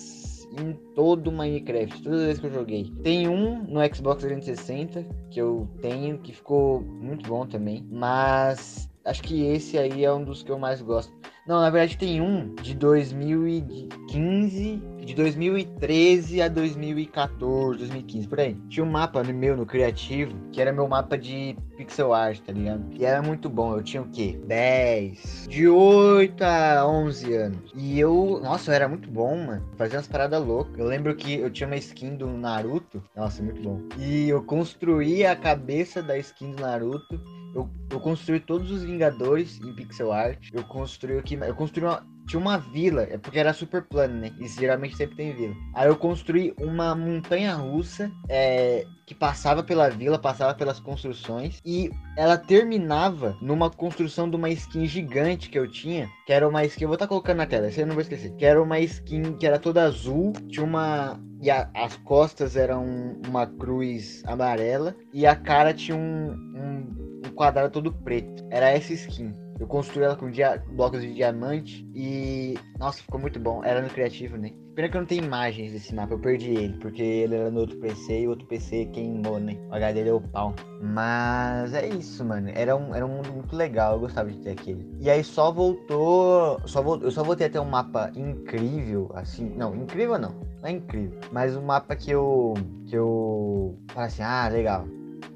em 0.60 0.74
todo 0.94 1.32
Minecraft, 1.32 2.04
todas 2.04 2.20
as 2.20 2.26
vezes 2.26 2.42
que 2.42 2.48
eu 2.48 2.54
joguei. 2.54 2.92
Tem 3.04 3.28
um 3.28 3.64
no 3.64 3.80
Xbox 3.94 4.24
360 4.24 5.06
que 5.30 5.42
eu 5.42 5.68
tenho, 5.82 6.18
que 6.20 6.34
ficou 6.34 6.82
muito 6.82 7.30
bom 7.30 7.46
também, 7.46 7.86
mas 7.90 8.90
acho 9.04 9.22
que 9.22 9.46
esse 9.46 9.78
aí 9.78 10.04
é 10.04 10.14
um 10.14 10.24
dos 10.24 10.44
que 10.44 10.52
eu 10.52 10.60
mais 10.60 10.82
gosto. 10.82 11.14
Não, 11.48 11.62
na 11.62 11.70
verdade 11.70 11.98
tem 11.98 12.22
um 12.22 12.56
de 12.56 12.74
2015, 12.74 14.82
de 15.06 15.14
2013 15.14 16.42
a 16.42 16.48
2014, 16.48 17.78
2015, 17.78 18.28
por 18.28 18.40
aí. 18.40 18.56
Tinha 18.68 18.84
um 18.84 18.90
mapa 18.90 19.24
no 19.24 19.34
meu, 19.34 19.56
no 19.56 19.66
criativo, 19.66 20.36
que 20.52 20.60
era 20.60 20.74
meu 20.74 20.88
mapa 20.88 21.18
de 21.18 21.56
pixel 21.78 22.14
art, 22.14 22.40
tá 22.42 22.52
ligado? 22.52 22.84
E 22.92 23.06
era 23.06 23.22
muito 23.22 23.48
bom. 23.50 23.76
Eu 23.76 23.84
tinha 23.84 24.02
o 24.02 24.10
quê? 24.10 24.40
10, 24.46 25.48
de 25.50 25.68
8 25.68 26.44
a 26.44 26.88
11 26.88 27.34
anos. 27.34 27.72
E 27.76 28.00
eu, 28.00 28.40
nossa, 28.44 28.72
eu 28.72 28.76
era 28.76 28.88
muito 28.88 29.10
bom, 29.10 29.38
mano. 29.38 29.64
Fazia 29.78 29.98
umas 29.98 30.08
paradas 30.08 30.44
loucas. 30.44 30.78
Eu 30.78 30.88
lembro 30.88 31.16
que 31.16 31.36
eu 31.36 31.50
tinha 31.50 31.68
uma 31.68 31.78
skin 31.78 32.16
do 32.16 32.28
Naruto. 32.28 33.04
Nossa, 33.16 33.44
muito 33.44 33.62
bom. 33.62 33.82
E 34.00 34.28
eu 34.30 34.44
construí 34.44 35.26
a 35.26 35.36
cabeça 35.36 36.02
da 36.02 36.18
skin 36.18 36.52
do 36.52 36.62
Naruto 36.62 37.20
eu, 37.56 37.70
eu 37.90 38.00
construí 38.02 38.42
todos 38.42 38.70
os 38.70 38.84
Vingadores 38.84 39.62
em 39.62 39.74
pixel 39.74 40.12
art. 40.12 40.50
Eu 40.52 40.66
construí 40.66 41.18
aqui. 41.18 41.36
Eu 41.36 41.56
construí 41.56 41.86
uma. 41.86 42.06
Tinha 42.28 42.40
uma 42.40 42.58
vila, 42.58 43.04
é 43.04 43.18
porque 43.18 43.40
era 43.40 43.54
super 43.54 43.84
plano, 43.84 44.16
né? 44.16 44.32
E 44.40 44.48
geralmente 44.48 44.96
sempre 44.96 45.16
tem 45.16 45.34
vila. 45.34 45.56
Aí 45.74 45.88
eu 45.88 45.96
construí 45.96 46.54
uma 46.60 46.96
montanha 46.96 47.54
russa 47.56 48.12
é, 48.28 48.86
que 49.06 49.14
passava 49.14 49.64
pela 49.64 49.90
vila, 49.90 50.18
passava 50.18 50.54
pelas 50.54 50.80
construções 50.80 51.62
e 51.64 51.92
ela 52.18 52.38
terminava 52.38 53.38
numa 53.42 53.70
construção 53.70 54.30
de 54.30 54.36
uma 54.36 54.50
skin 54.50 54.86
gigante 54.86 55.50
que 55.50 55.60
eu 55.60 55.70
tinha, 55.70 56.10
que 56.26 56.34
era 56.34 56.48
uma 56.48 56.66
skin, 56.66 56.84
eu 56.84 56.90
vou 56.90 56.96
estar 56.96 57.06
tá 57.06 57.10
colocando 57.10 57.38
na 57.38 57.46
tela, 57.46 57.70
você 57.70 57.86
não 57.86 57.94
vou 57.94 58.02
esquecer, 58.02 58.32
que 58.36 58.46
era 58.46 58.62
uma 58.62 58.80
skin 58.80 59.34
que 59.38 59.46
era 59.46 59.60
toda 59.60 59.84
azul, 59.84 60.34
tinha 60.50 60.66
uma 60.66 61.20
e 61.42 61.52
a, 61.52 61.70
as 61.76 61.96
costas 61.98 62.56
eram 62.56 63.20
uma 63.28 63.46
cruz 63.46 64.24
amarela 64.26 64.96
e 65.14 65.28
a 65.28 65.36
cara 65.36 65.74
tinha 65.74 65.96
um, 65.96 66.32
um 66.32 67.30
quadrado 67.36 67.72
todo 67.72 67.94
preto. 67.94 68.44
Era 68.50 68.72
essa 68.72 68.94
skin. 68.94 69.34
Eu 69.60 69.68
construí 69.68 70.04
ela 70.04 70.16
com 70.16 70.30
dia... 70.30 70.62
blocos 70.68 71.02
de 71.02 71.14
diamante 71.14 71.88
e. 71.96 72.56
Nossa, 72.78 73.02
ficou 73.02 73.20
muito 73.20 73.40
bom. 73.40 73.64
Era 73.64 73.82
no 73.82 73.90
criativo, 73.90 74.38
né? 74.38 74.52
Pena 74.76 74.90
que 74.90 74.98
eu 74.98 75.02
não 75.02 75.08
tenho 75.08 75.24
imagens 75.24 75.72
desse 75.72 75.96
mapa, 75.96 76.14
eu 76.14 76.20
perdi 76.20 76.52
ele, 76.52 76.78
porque 76.80 77.02
ele 77.02 77.36
era 77.36 77.50
no 77.50 77.62
outro 77.62 77.78
PC 77.78 78.20
e 78.20 78.28
o 78.28 78.32
outro 78.32 78.46
PC 78.46 78.88
queimou, 78.88 79.40
né? 79.40 79.56
O 79.70 79.74
HD 79.74 80.04
deu 80.04 80.20
pau. 80.20 80.54
Mas 80.82 81.74
é 81.74 81.88
isso, 81.88 82.26
mano. 82.26 82.52
Era 82.54 82.76
um, 82.76 82.94
era 82.94 83.06
um 83.06 83.16
mundo 83.16 83.32
muito 83.32 83.56
legal, 83.56 83.94
eu 83.94 84.02
gostava 84.02 84.30
de 84.30 84.38
ter 84.40 84.52
aquele. 84.52 84.86
E 85.00 85.10
aí 85.10 85.24
só 85.24 85.50
voltou. 85.50 86.60
Só 86.66 86.82
voltou 86.82 87.08
eu 87.08 87.12
só 87.12 87.24
voltei 87.24 87.48
a 87.48 87.50
ter 87.50 87.60
um 87.60 87.70
mapa 87.70 88.12
incrível, 88.18 89.10
assim. 89.16 89.50
Não, 89.56 89.74
incrível 89.74 90.20
não. 90.20 90.36
Não 90.62 90.70
é 90.70 90.72
incrível. 90.72 91.22
Mas 91.32 91.56
um 91.56 91.62
mapa 91.62 91.96
que 91.96 92.12
eu. 92.12 92.54
que 92.86 92.98
eu. 92.98 93.80
Falei 93.92 94.08
assim, 94.08 94.24
ah, 94.24 94.50
legal. 94.50 94.86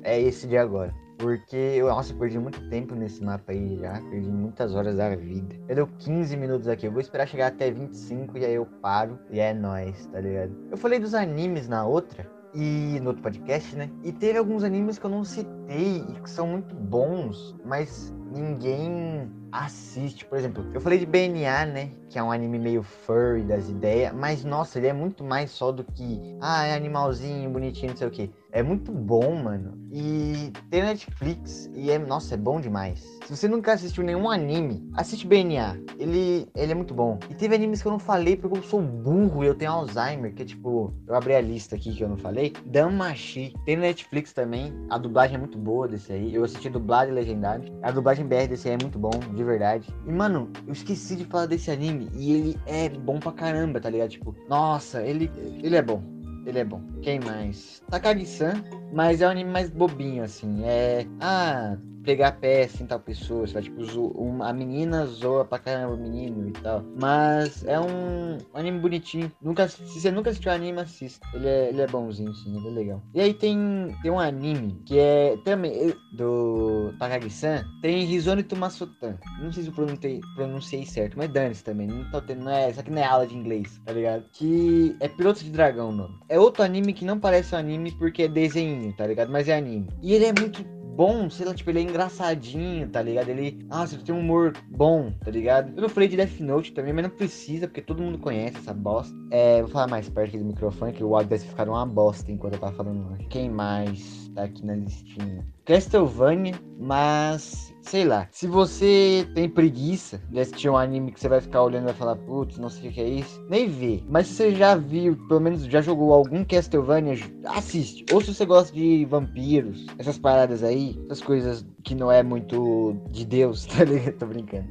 É 0.04 0.20
esse 0.20 0.48
de 0.48 0.58
agora. 0.58 0.94
Porque 1.20 1.56
eu, 1.56 1.88
nossa, 1.88 2.14
eu 2.14 2.18
perdi 2.18 2.40
muito 2.40 2.62
tempo 2.70 2.96
nesse 2.96 3.22
mapa 3.22 3.52
aí 3.52 3.78
já. 3.78 4.02
Perdi 4.10 4.30
muitas 4.30 4.74
horas 4.74 4.96
da 4.96 5.14
vida. 5.16 5.54
Eu 5.68 5.76
deu 5.76 5.88
15 6.00 6.38
minutos 6.38 6.68
aqui. 6.70 6.88
Eu 6.88 6.94
vou 6.94 7.02
esperar 7.02 7.28
chegar 7.28 7.48
até 7.48 7.70
25 7.70 8.38
e 8.38 8.46
aí 8.46 8.54
eu 8.54 8.66
paro. 8.66 9.20
E 9.30 9.38
é 9.38 9.54
nóis, 9.54 10.06
tá 10.08 10.22
ligado? 10.22 10.56
Eu 10.72 10.78
falei 10.78 10.98
dos 10.98 11.14
animes 11.14 11.68
na 11.68 11.86
outra. 11.86 12.26
E 12.56 13.00
no 13.02 13.10
outro 13.10 13.22
podcast, 13.22 13.76
né? 13.76 13.92
E 14.02 14.12
teve 14.12 14.40
alguns 14.40 14.64
animes 14.64 14.98
que 14.98 15.06
eu 15.06 15.10
não 15.10 15.24
citei 15.24 15.98
e 16.10 16.22
que 16.22 16.30
são 16.30 16.48
muito 16.48 16.74
bons, 16.74 17.56
mas 17.64 18.12
ninguém 18.32 19.30
assiste. 19.52 20.26
Por 20.26 20.38
exemplo, 20.38 20.66
eu 20.74 20.82
falei 20.82 21.00
de 21.00 21.06
BNA, 21.06 21.66
né? 21.66 21.92
Que 22.10 22.18
é 22.18 22.24
um 22.24 22.32
anime 22.32 22.58
meio 22.58 22.84
furry 22.84 23.44
das 23.44 23.70
ideias, 23.70 24.14
mas 24.14 24.44
nossa, 24.44 24.80
ele 24.80 24.88
é 24.88 24.94
muito 24.94 25.24
mais 25.24 25.52
só 25.52 25.72
do 25.72 25.84
que, 25.84 26.38
ah, 26.42 26.66
é 26.66 26.76
animalzinho, 26.76 27.50
bonitinho, 27.50 27.92
não 27.92 27.98
sei 27.98 28.08
o 28.08 28.12
que. 28.12 28.32
É 28.52 28.64
muito 28.64 28.92
bom, 28.92 29.36
mano. 29.36 29.78
E 29.92 30.52
tem 30.72 30.82
Netflix 30.82 31.70
e 31.76 31.92
é, 31.92 32.00
nossa, 32.00 32.34
é 32.34 32.38
bom 32.38 32.60
demais. 32.60 33.00
Se 33.26 33.36
você 33.36 33.48
nunca 33.48 33.74
assistiu 33.74 34.04
nenhum 34.04 34.30
anime, 34.30 34.90
assiste 34.96 35.28
BNA. 35.28 35.80
Ele, 36.00 36.48
ele 36.56 36.72
é 36.72 36.76
muito 36.76 36.94
bom. 36.94 37.20
E 37.30 37.36
teve 37.36 37.54
animes 37.54 37.82
que 37.82 37.88
eu 37.88 37.92
não 37.92 38.00
falei 38.00 38.36
porque 38.36 38.58
eu 38.58 38.64
sou 38.64 38.82
burro 38.82 39.44
e 39.44 39.48
eu 39.48 39.54
tenho 39.54 39.72
Alzheimer, 39.72 40.34
que 40.34 40.42
é 40.42 40.46
tipo, 40.46 40.92
eu 41.08 41.14
abri 41.14 41.36
a 41.36 41.42
lista 41.42 41.76
aqui 41.76 41.94
que 41.94 42.04
eu 42.04 42.10
não 42.10 42.18
falei. 42.18 42.54
Damashi. 42.66 43.54
Tem 43.66 43.78
Netflix 43.78 44.34
também. 44.34 44.74
A 44.90 44.98
dublagem 44.98 45.36
é 45.36 45.40
muito 45.40 45.58
boa 45.58 45.88
desse 45.88 46.12
aí. 46.12 46.34
Eu 46.34 46.44
assisti 46.44 46.70
dublado 46.70 47.12
e 47.12 47.14
legendado. 47.14 47.66
A 47.84 47.92
dublagem 47.92 48.26
BR 48.26 48.48
desse 48.50 48.68
aí 48.68 48.74
é 48.74 48.78
muito 48.82 48.98
bom, 48.98 49.12
de 49.40 49.44
verdade. 49.46 49.88
E, 50.06 50.12
mano, 50.12 50.50
eu 50.68 50.74
esqueci 50.74 51.16
de 51.16 51.26
falar 51.26 51.46
desse 51.46 51.72
anime. 51.72 52.10
E 52.14 52.34
ele 52.34 52.60
é 52.66 52.90
bom 52.90 53.20
pra 53.20 53.32
caramba, 53.32 53.80
tá 53.80 53.90
ligado? 53.90 54.10
Tipo, 54.10 54.36
nossa, 54.48 55.02
ele, 55.02 55.32
ele 55.64 55.76
é 55.76 55.82
bom 55.82 56.19
Ele 56.46 56.60
é 56.60 56.64
bom. 56.64 56.82
Quem 57.02 57.20
mais? 57.20 57.82
Takagi-san, 57.90 58.64
mas 58.94 59.22
é 59.22 59.28
um 59.28 59.32
anime 59.32 59.52
mais 59.52 59.70
bobinho, 59.70 60.24
assim. 60.24 60.64
É. 60.64 61.06
Ah, 61.20 61.78
pegar 62.04 62.32
peça 62.34 62.82
em 62.82 62.88
tal 62.88 63.00
pessoa, 63.00 63.46
sabe? 63.48 63.66
Tipo, 63.66 63.84
zo... 63.84 64.14
a 64.42 64.54
menina 64.54 65.06
zoa 65.06 65.46
pra 65.46 65.60
caramba 65.60 65.94
o 65.94 65.98
menino 65.98 66.48
e 66.48 66.52
tal. 66.52 66.84
Mas 67.00 67.64
é 67.66 67.80
um 67.80 68.38
anime 68.54 68.80
bonitinho. 68.80 69.32
Nunca, 69.42 69.68
se 69.68 69.84
você 69.84 70.12
nunca 70.12 70.30
assistiu 70.30 70.52
anime, 70.52 70.80
assista. 70.80 71.26
Ele 71.34 71.48
é, 71.48 71.70
ele 71.70 71.82
é 71.82 71.88
bonzinho, 71.88 72.34
sim, 72.34 72.58
ele 72.58 72.68
é 72.68 72.72
legal. 72.72 73.04
E 73.14 73.22
aí 73.22 73.34
tem, 73.34 73.96
tem 74.02 74.12
um 74.12 74.20
anime 74.20 74.82
que 74.86 74.98
é 74.98 75.38
também 75.44 75.94
do 76.14 76.94
Takagi-san. 76.98 77.64
Tem 77.82 78.06
Rizone 78.06 78.44
Tumasotan. 78.44 79.18
Não 79.42 79.52
sei 79.52 79.64
se 79.64 79.70
eu 79.70 79.76
pronunciei, 79.76 80.20
pronunciei 80.36 80.86
certo, 80.86 81.18
mas 81.18 81.30
dane-se 81.30 81.64
também. 81.64 81.88
Não 81.88 82.10
tô 82.12 82.22
tendo, 82.22 82.44
não 82.44 82.52
é, 82.52 82.70
isso 82.70 82.80
aqui 82.80 82.92
não 82.92 83.02
é 83.02 83.06
aula 83.06 83.28
de 83.28 83.36
inglês, 83.36 83.80
tá 83.86 83.92
ligado? 83.92 84.26
Que 84.34 84.96
é 85.00 85.08
Piloto 85.08 85.44
de 85.44 85.52
Dragão 85.52 85.92
o. 85.92 86.10
É 86.30 86.40
outro 86.40 86.62
anime 86.64 86.94
que 86.94 87.04
não 87.04 87.20
parece 87.20 87.56
um 87.56 87.58
anime 87.58 87.92
porque 87.92 88.24
é 88.24 88.28
desenho, 88.28 88.94
tá 88.94 89.08
ligado? 89.08 89.32
Mas 89.32 89.50
é 89.50 89.58
anime. 89.58 89.88
E 90.02 90.14
ele 90.14 90.26
é 90.26 90.34
muito 90.34 90.64
bom, 91.00 91.30
sei 91.30 91.46
lá, 91.46 91.54
tipo, 91.54 91.70
ele 91.70 91.80
é 91.80 91.84
engraçadinho, 91.84 92.90
tá 92.90 93.02
ligado? 93.02 93.30
Ele, 93.30 93.66
nossa, 93.70 93.96
ele 93.96 94.04
tem 94.04 94.14
um 94.14 94.20
humor 94.20 94.52
bom, 94.70 95.14
tá 95.24 95.32
ligado? 95.32 95.72
Eu 95.74 95.84
não 95.84 95.88
falei 95.88 96.10
de 96.10 96.18
Death 96.18 96.42
Note 96.42 96.74
também, 96.74 96.92
mas 96.92 97.04
não 97.04 97.10
precisa, 97.10 97.70
porque 97.70 97.82
todo 97.82 98.04
mundo 98.04 98.18
conhece 98.18 98.58
essa 98.58 98.74
bosta. 98.74 99.16
É, 99.32 99.62
vou 99.62 99.72
falar 99.72 99.88
mais 99.88 100.10
perto 100.10 100.28
aqui 100.28 100.38
do 100.40 100.44
microfone, 100.44 100.92
que 100.92 101.02
o 101.02 101.16
áudio 101.16 101.30
deve 101.30 101.46
ficar 101.46 101.70
uma 101.70 101.86
bosta 101.86 102.30
enquanto 102.30 102.56
eu 102.56 102.60
tava 102.60 102.76
falando. 102.76 103.18
Quem 103.30 103.50
mais 103.50 104.30
tá 104.36 104.44
aqui 104.44 104.66
na 104.66 104.76
listinha? 104.76 105.48
Castlevania, 105.64 106.56
mas 106.78 107.74
sei 107.90 108.06
lá. 108.06 108.28
Se 108.32 108.48
você 108.48 109.28
tem 109.34 109.50
preguiça 109.50 110.22
de 110.30 110.40
assistir 110.40 110.70
um 110.70 110.78
anime 110.78 111.12
que 111.12 111.20
você 111.20 111.28
vai 111.28 111.42
ficar 111.42 111.64
olhando 111.64 111.84
e 111.84 111.86
vai 111.86 111.94
falar, 111.94 112.16
putz, 112.16 112.58
não 112.58 112.70
sei 112.70 112.90
o 112.90 112.94
que 112.94 113.02
é 113.02 113.08
isso, 113.08 113.44
nem 113.50 113.68
vê. 113.68 114.04
Mas 114.08 114.28
se 114.28 114.34
você 114.34 114.56
já 114.56 114.76
viu, 114.76 115.16
pelo 115.28 115.40
menos 115.40 115.64
já 115.66 115.82
jogou 115.82 116.14
algum 116.14 116.44
Castlevania, 116.44 117.16
assiste. 117.46 118.06
Ou 118.14 118.22
se 118.22 118.34
você 118.34 118.46
gosta 118.46 118.74
de 118.74 119.06
vampiros, 119.06 119.86
essas 119.98 120.18
paradas 120.18 120.64
aí, 120.64 120.89
essas 121.06 121.22
coisas 121.22 121.66
que 121.84 121.96
não 121.96 122.12
é 122.12 122.24
muito 122.24 122.96
de 123.10 123.26
Deus, 123.26 123.66
tá 123.68 123.84
ligado? 123.84 124.18
Tô 124.18 124.26
brincando. 124.26 124.68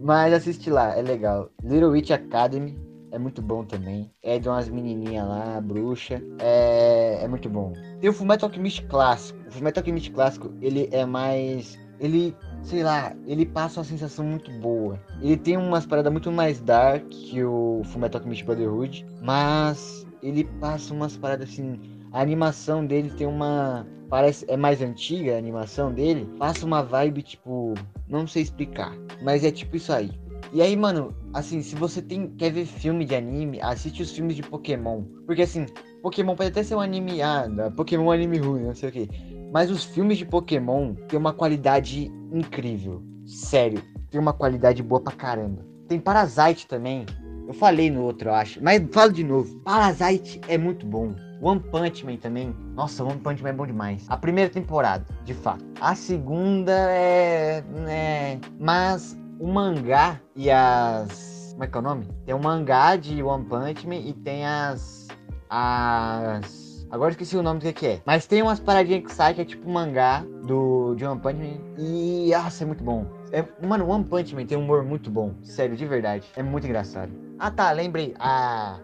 Mas 0.00 0.32
assiste 0.32 0.68
lá, 0.68 0.96
é 0.96 1.02
legal. 1.02 1.48
Little 1.62 1.90
Witch 1.90 2.10
Academy, 2.10 2.76
é 3.12 3.18
muito 3.18 3.42
bom 3.42 3.62
também. 3.62 4.10
É 4.22 4.38
de 4.38 4.48
umas 4.48 4.68
menininhas 4.68 5.28
lá, 5.28 5.60
bruxa. 5.60 6.20
É, 6.38 7.20
é 7.22 7.28
muito 7.28 7.48
bom. 7.48 7.74
Tem 8.00 8.08
o 8.08 8.12
Fullmetal 8.12 8.48
Alchemist 8.48 8.86
clássico. 8.86 9.38
O 9.46 9.52
Fullmetal 9.52 9.82
Alchemist 9.82 10.10
clássico, 10.10 10.50
ele 10.60 10.88
é 10.90 11.04
mais... 11.04 11.78
Ele, 12.00 12.34
sei 12.62 12.82
lá, 12.82 13.14
ele 13.26 13.46
passa 13.46 13.78
uma 13.78 13.84
sensação 13.84 14.24
muito 14.24 14.50
boa. 14.60 14.98
Ele 15.20 15.36
tem 15.36 15.58
umas 15.58 15.86
paradas 15.86 16.10
muito 16.10 16.32
mais 16.32 16.58
dark 16.60 17.06
que 17.10 17.44
o 17.44 17.82
Fullmetal 17.84 18.20
Alchemist 18.20 18.44
Brotherhood. 18.44 19.06
Mas 19.20 20.06
ele 20.22 20.44
passa 20.58 20.94
umas 20.94 21.16
paradas 21.16 21.50
assim... 21.50 21.78
A 22.12 22.20
animação 22.20 22.84
dele 22.86 23.10
tem 23.10 23.26
uma... 23.26 23.86
Parece... 24.08 24.44
É 24.48 24.56
mais 24.56 24.82
antiga 24.82 25.34
a 25.34 25.38
animação 25.38 25.92
dele. 25.92 26.28
Passa 26.38 26.66
uma 26.66 26.82
vibe, 26.82 27.22
tipo... 27.22 27.74
Não 28.08 28.26
sei 28.26 28.42
explicar. 28.42 28.92
Mas 29.22 29.44
é 29.44 29.50
tipo 29.50 29.76
isso 29.76 29.92
aí. 29.92 30.10
E 30.52 30.60
aí, 30.60 30.76
mano, 30.76 31.14
assim, 31.32 31.62
se 31.62 31.74
você 31.74 32.02
tem, 32.02 32.28
quer 32.36 32.52
ver 32.52 32.66
filme 32.66 33.06
de 33.06 33.14
anime, 33.14 33.58
assiste 33.62 34.02
os 34.02 34.10
filmes 34.10 34.36
de 34.36 34.42
Pokémon. 34.42 35.02
Porque 35.24 35.40
assim, 35.42 35.64
Pokémon 36.02 36.36
pode 36.36 36.50
até 36.50 36.62
ser 36.62 36.74
um 36.74 36.80
anime. 36.80 37.22
Ah, 37.22 37.48
Pokémon 37.74 38.12
é 38.12 38.16
anime 38.16 38.36
ruim, 38.36 38.64
não 38.64 38.74
sei 38.74 38.90
o 38.90 38.92
quê. 38.92 39.08
Mas 39.50 39.70
os 39.70 39.84
filmes 39.84 40.18
de 40.18 40.26
Pokémon 40.26 40.94
têm 41.08 41.18
uma 41.18 41.32
qualidade 41.32 42.12
incrível. 42.30 43.02
Sério, 43.24 43.82
tem 44.10 44.20
uma 44.20 44.34
qualidade 44.34 44.82
boa 44.82 45.00
pra 45.00 45.14
caramba. 45.14 45.64
Tem 45.88 45.98
Parasite 45.98 46.66
também. 46.66 47.06
Eu 47.46 47.54
falei 47.54 47.90
no 47.90 48.02
outro, 48.02 48.28
eu 48.28 48.34
acho. 48.34 48.62
Mas 48.62 48.82
falo 48.92 49.12
de 49.12 49.24
novo. 49.24 49.58
Parasite 49.60 50.38
é 50.48 50.58
muito 50.58 50.84
bom. 50.84 51.14
One 51.42 51.58
Punch 51.58 52.06
Man 52.06 52.16
também. 52.18 52.54
Nossa, 52.76 53.02
One 53.02 53.18
Punch 53.18 53.42
Man 53.42 53.48
é 53.50 53.52
bom 53.52 53.66
demais. 53.66 54.06
A 54.08 54.16
primeira 54.16 54.48
temporada, 54.48 55.04
de 55.24 55.34
fato. 55.34 55.64
A 55.80 55.94
segunda 55.96 56.72
é. 56.72 57.64
é 57.88 58.38
mas 58.60 59.18
o 59.40 59.48
mangá 59.48 60.20
e 60.36 60.48
as. 60.48 61.50
Como 61.50 61.64
é 61.64 61.66
que 61.66 61.76
é 61.76 61.80
o 61.80 61.82
nome? 61.82 62.06
Tem 62.24 62.34
um 62.34 62.38
mangá 62.38 62.94
de 62.94 63.20
One 63.22 63.44
Punch 63.44 63.86
Man 63.88 63.96
e 63.96 64.12
tem 64.12 64.46
as. 64.46 65.08
As. 65.50 66.86
Agora 66.92 67.10
esqueci 67.10 67.36
o 67.36 67.42
nome 67.42 67.58
do 67.58 67.62
que, 67.64 67.72
que 67.72 67.86
é. 67.86 68.02
Mas 68.06 68.24
tem 68.24 68.40
umas 68.40 68.60
paradinhas 68.60 69.02
que 69.02 69.12
sai 69.12 69.34
que 69.34 69.40
é 69.40 69.44
tipo 69.44 69.68
mangá 69.68 70.24
do, 70.46 70.94
de 70.94 71.04
One 71.04 71.20
Punch 71.20 71.36
Man. 71.36 71.58
E. 71.76 72.30
Nossa, 72.30 72.62
é 72.62 72.66
muito 72.68 72.84
bom. 72.84 73.04
É, 73.32 73.44
mano, 73.66 73.88
One 73.88 74.04
Punch 74.04 74.32
Man 74.36 74.46
tem 74.46 74.56
um 74.56 74.62
humor 74.62 74.84
muito 74.84 75.10
bom. 75.10 75.34
Sério, 75.42 75.74
de 75.76 75.86
verdade. 75.86 76.24
É 76.36 76.42
muito 76.42 76.68
engraçado. 76.68 77.10
Ah 77.36 77.50
tá, 77.50 77.72
lembrei. 77.72 78.14
Ah, 78.20 78.78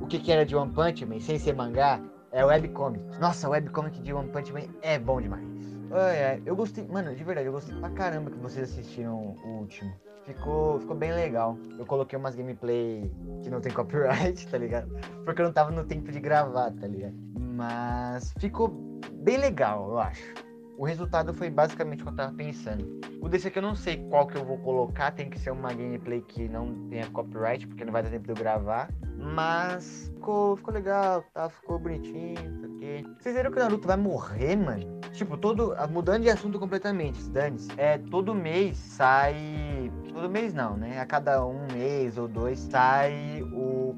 o 0.00 0.06
que, 0.06 0.18
que 0.18 0.32
era 0.32 0.44
de 0.44 0.54
One 0.56 0.72
Punch 0.72 1.04
Man, 1.06 1.20
sem 1.20 1.38
ser 1.38 1.54
mangá, 1.54 2.00
é 2.32 2.44
webcomic. 2.44 3.04
Nossa, 3.20 3.48
webcomic 3.48 4.00
de 4.00 4.12
One 4.12 4.28
Punch 4.30 4.52
Man 4.52 4.62
é 4.82 4.98
bom 4.98 5.20
demais. 5.20 5.46
É, 5.92 6.40
eu 6.46 6.56
gostei, 6.56 6.86
mano, 6.88 7.14
de 7.14 7.22
verdade, 7.22 7.46
eu 7.46 7.52
gostei 7.52 7.74
pra 7.76 7.90
caramba 7.90 8.30
que 8.30 8.38
vocês 8.38 8.70
assistiram 8.70 9.36
o 9.44 9.58
último. 9.60 9.92
Ficou, 10.24 10.80
ficou 10.80 10.96
bem 10.96 11.12
legal. 11.12 11.58
Eu 11.78 11.84
coloquei 11.84 12.18
umas 12.18 12.34
gameplay 12.34 13.12
que 13.42 13.50
não 13.50 13.60
tem 13.60 13.72
copyright, 13.72 14.46
tá 14.48 14.56
ligado? 14.56 14.88
Porque 15.24 15.42
eu 15.42 15.46
não 15.46 15.52
tava 15.52 15.70
no 15.70 15.84
tempo 15.84 16.10
de 16.10 16.20
gravar, 16.20 16.70
tá 16.72 16.86
ligado? 16.86 17.14
Mas 17.38 18.32
ficou 18.38 18.68
bem 19.12 19.36
legal, 19.36 19.90
eu 19.90 19.98
acho. 19.98 20.34
O 20.76 20.84
resultado 20.84 21.34
foi 21.34 21.50
basicamente 21.50 22.00
o 22.00 22.04
que 22.04 22.10
eu 22.10 22.16
tava 22.16 22.32
pensando. 22.32 23.00
O 23.20 23.28
desse 23.28 23.48
aqui 23.48 23.58
eu 23.58 23.62
não 23.62 23.76
sei 23.76 23.98
qual 24.08 24.26
que 24.26 24.36
eu 24.36 24.44
vou 24.44 24.58
colocar, 24.58 25.12
tem 25.12 25.28
que 25.28 25.38
ser 25.38 25.50
uma 25.50 25.72
gameplay 25.72 26.22
que 26.22 26.48
não 26.48 26.88
tenha 26.88 27.06
copyright, 27.10 27.66
porque 27.66 27.84
não 27.84 27.92
vai 27.92 28.02
dar 28.02 28.10
tempo 28.10 28.24
de 28.24 28.30
eu 28.32 28.36
gravar. 28.36 28.88
Mas 29.16 30.10
ficou, 30.14 30.56
ficou 30.56 30.74
legal, 30.74 31.22
tá? 31.32 31.48
Ficou 31.48 31.78
bonitinho, 31.78 32.34
isso 32.34 32.66
aqui. 32.66 33.06
Vocês 33.20 33.34
viram 33.36 33.50
que 33.50 33.58
o 33.58 33.62
Naruto 33.62 33.86
vai 33.86 33.96
morrer, 33.96 34.56
mano? 34.56 35.00
Tipo, 35.12 35.36
todo. 35.36 35.74
Mudando 35.90 36.22
de 36.22 36.30
assunto 36.30 36.58
completamente, 36.58 37.22
dane 37.30 37.58
É, 37.76 37.98
todo 37.98 38.34
mês 38.34 38.76
sai. 38.76 39.92
Todo 40.12 40.28
mês 40.28 40.52
não, 40.52 40.76
né? 40.76 40.98
A 41.00 41.06
cada 41.06 41.46
um 41.46 41.66
mês 41.72 42.18
ou 42.18 42.26
dois 42.26 42.58
sai 42.58 43.41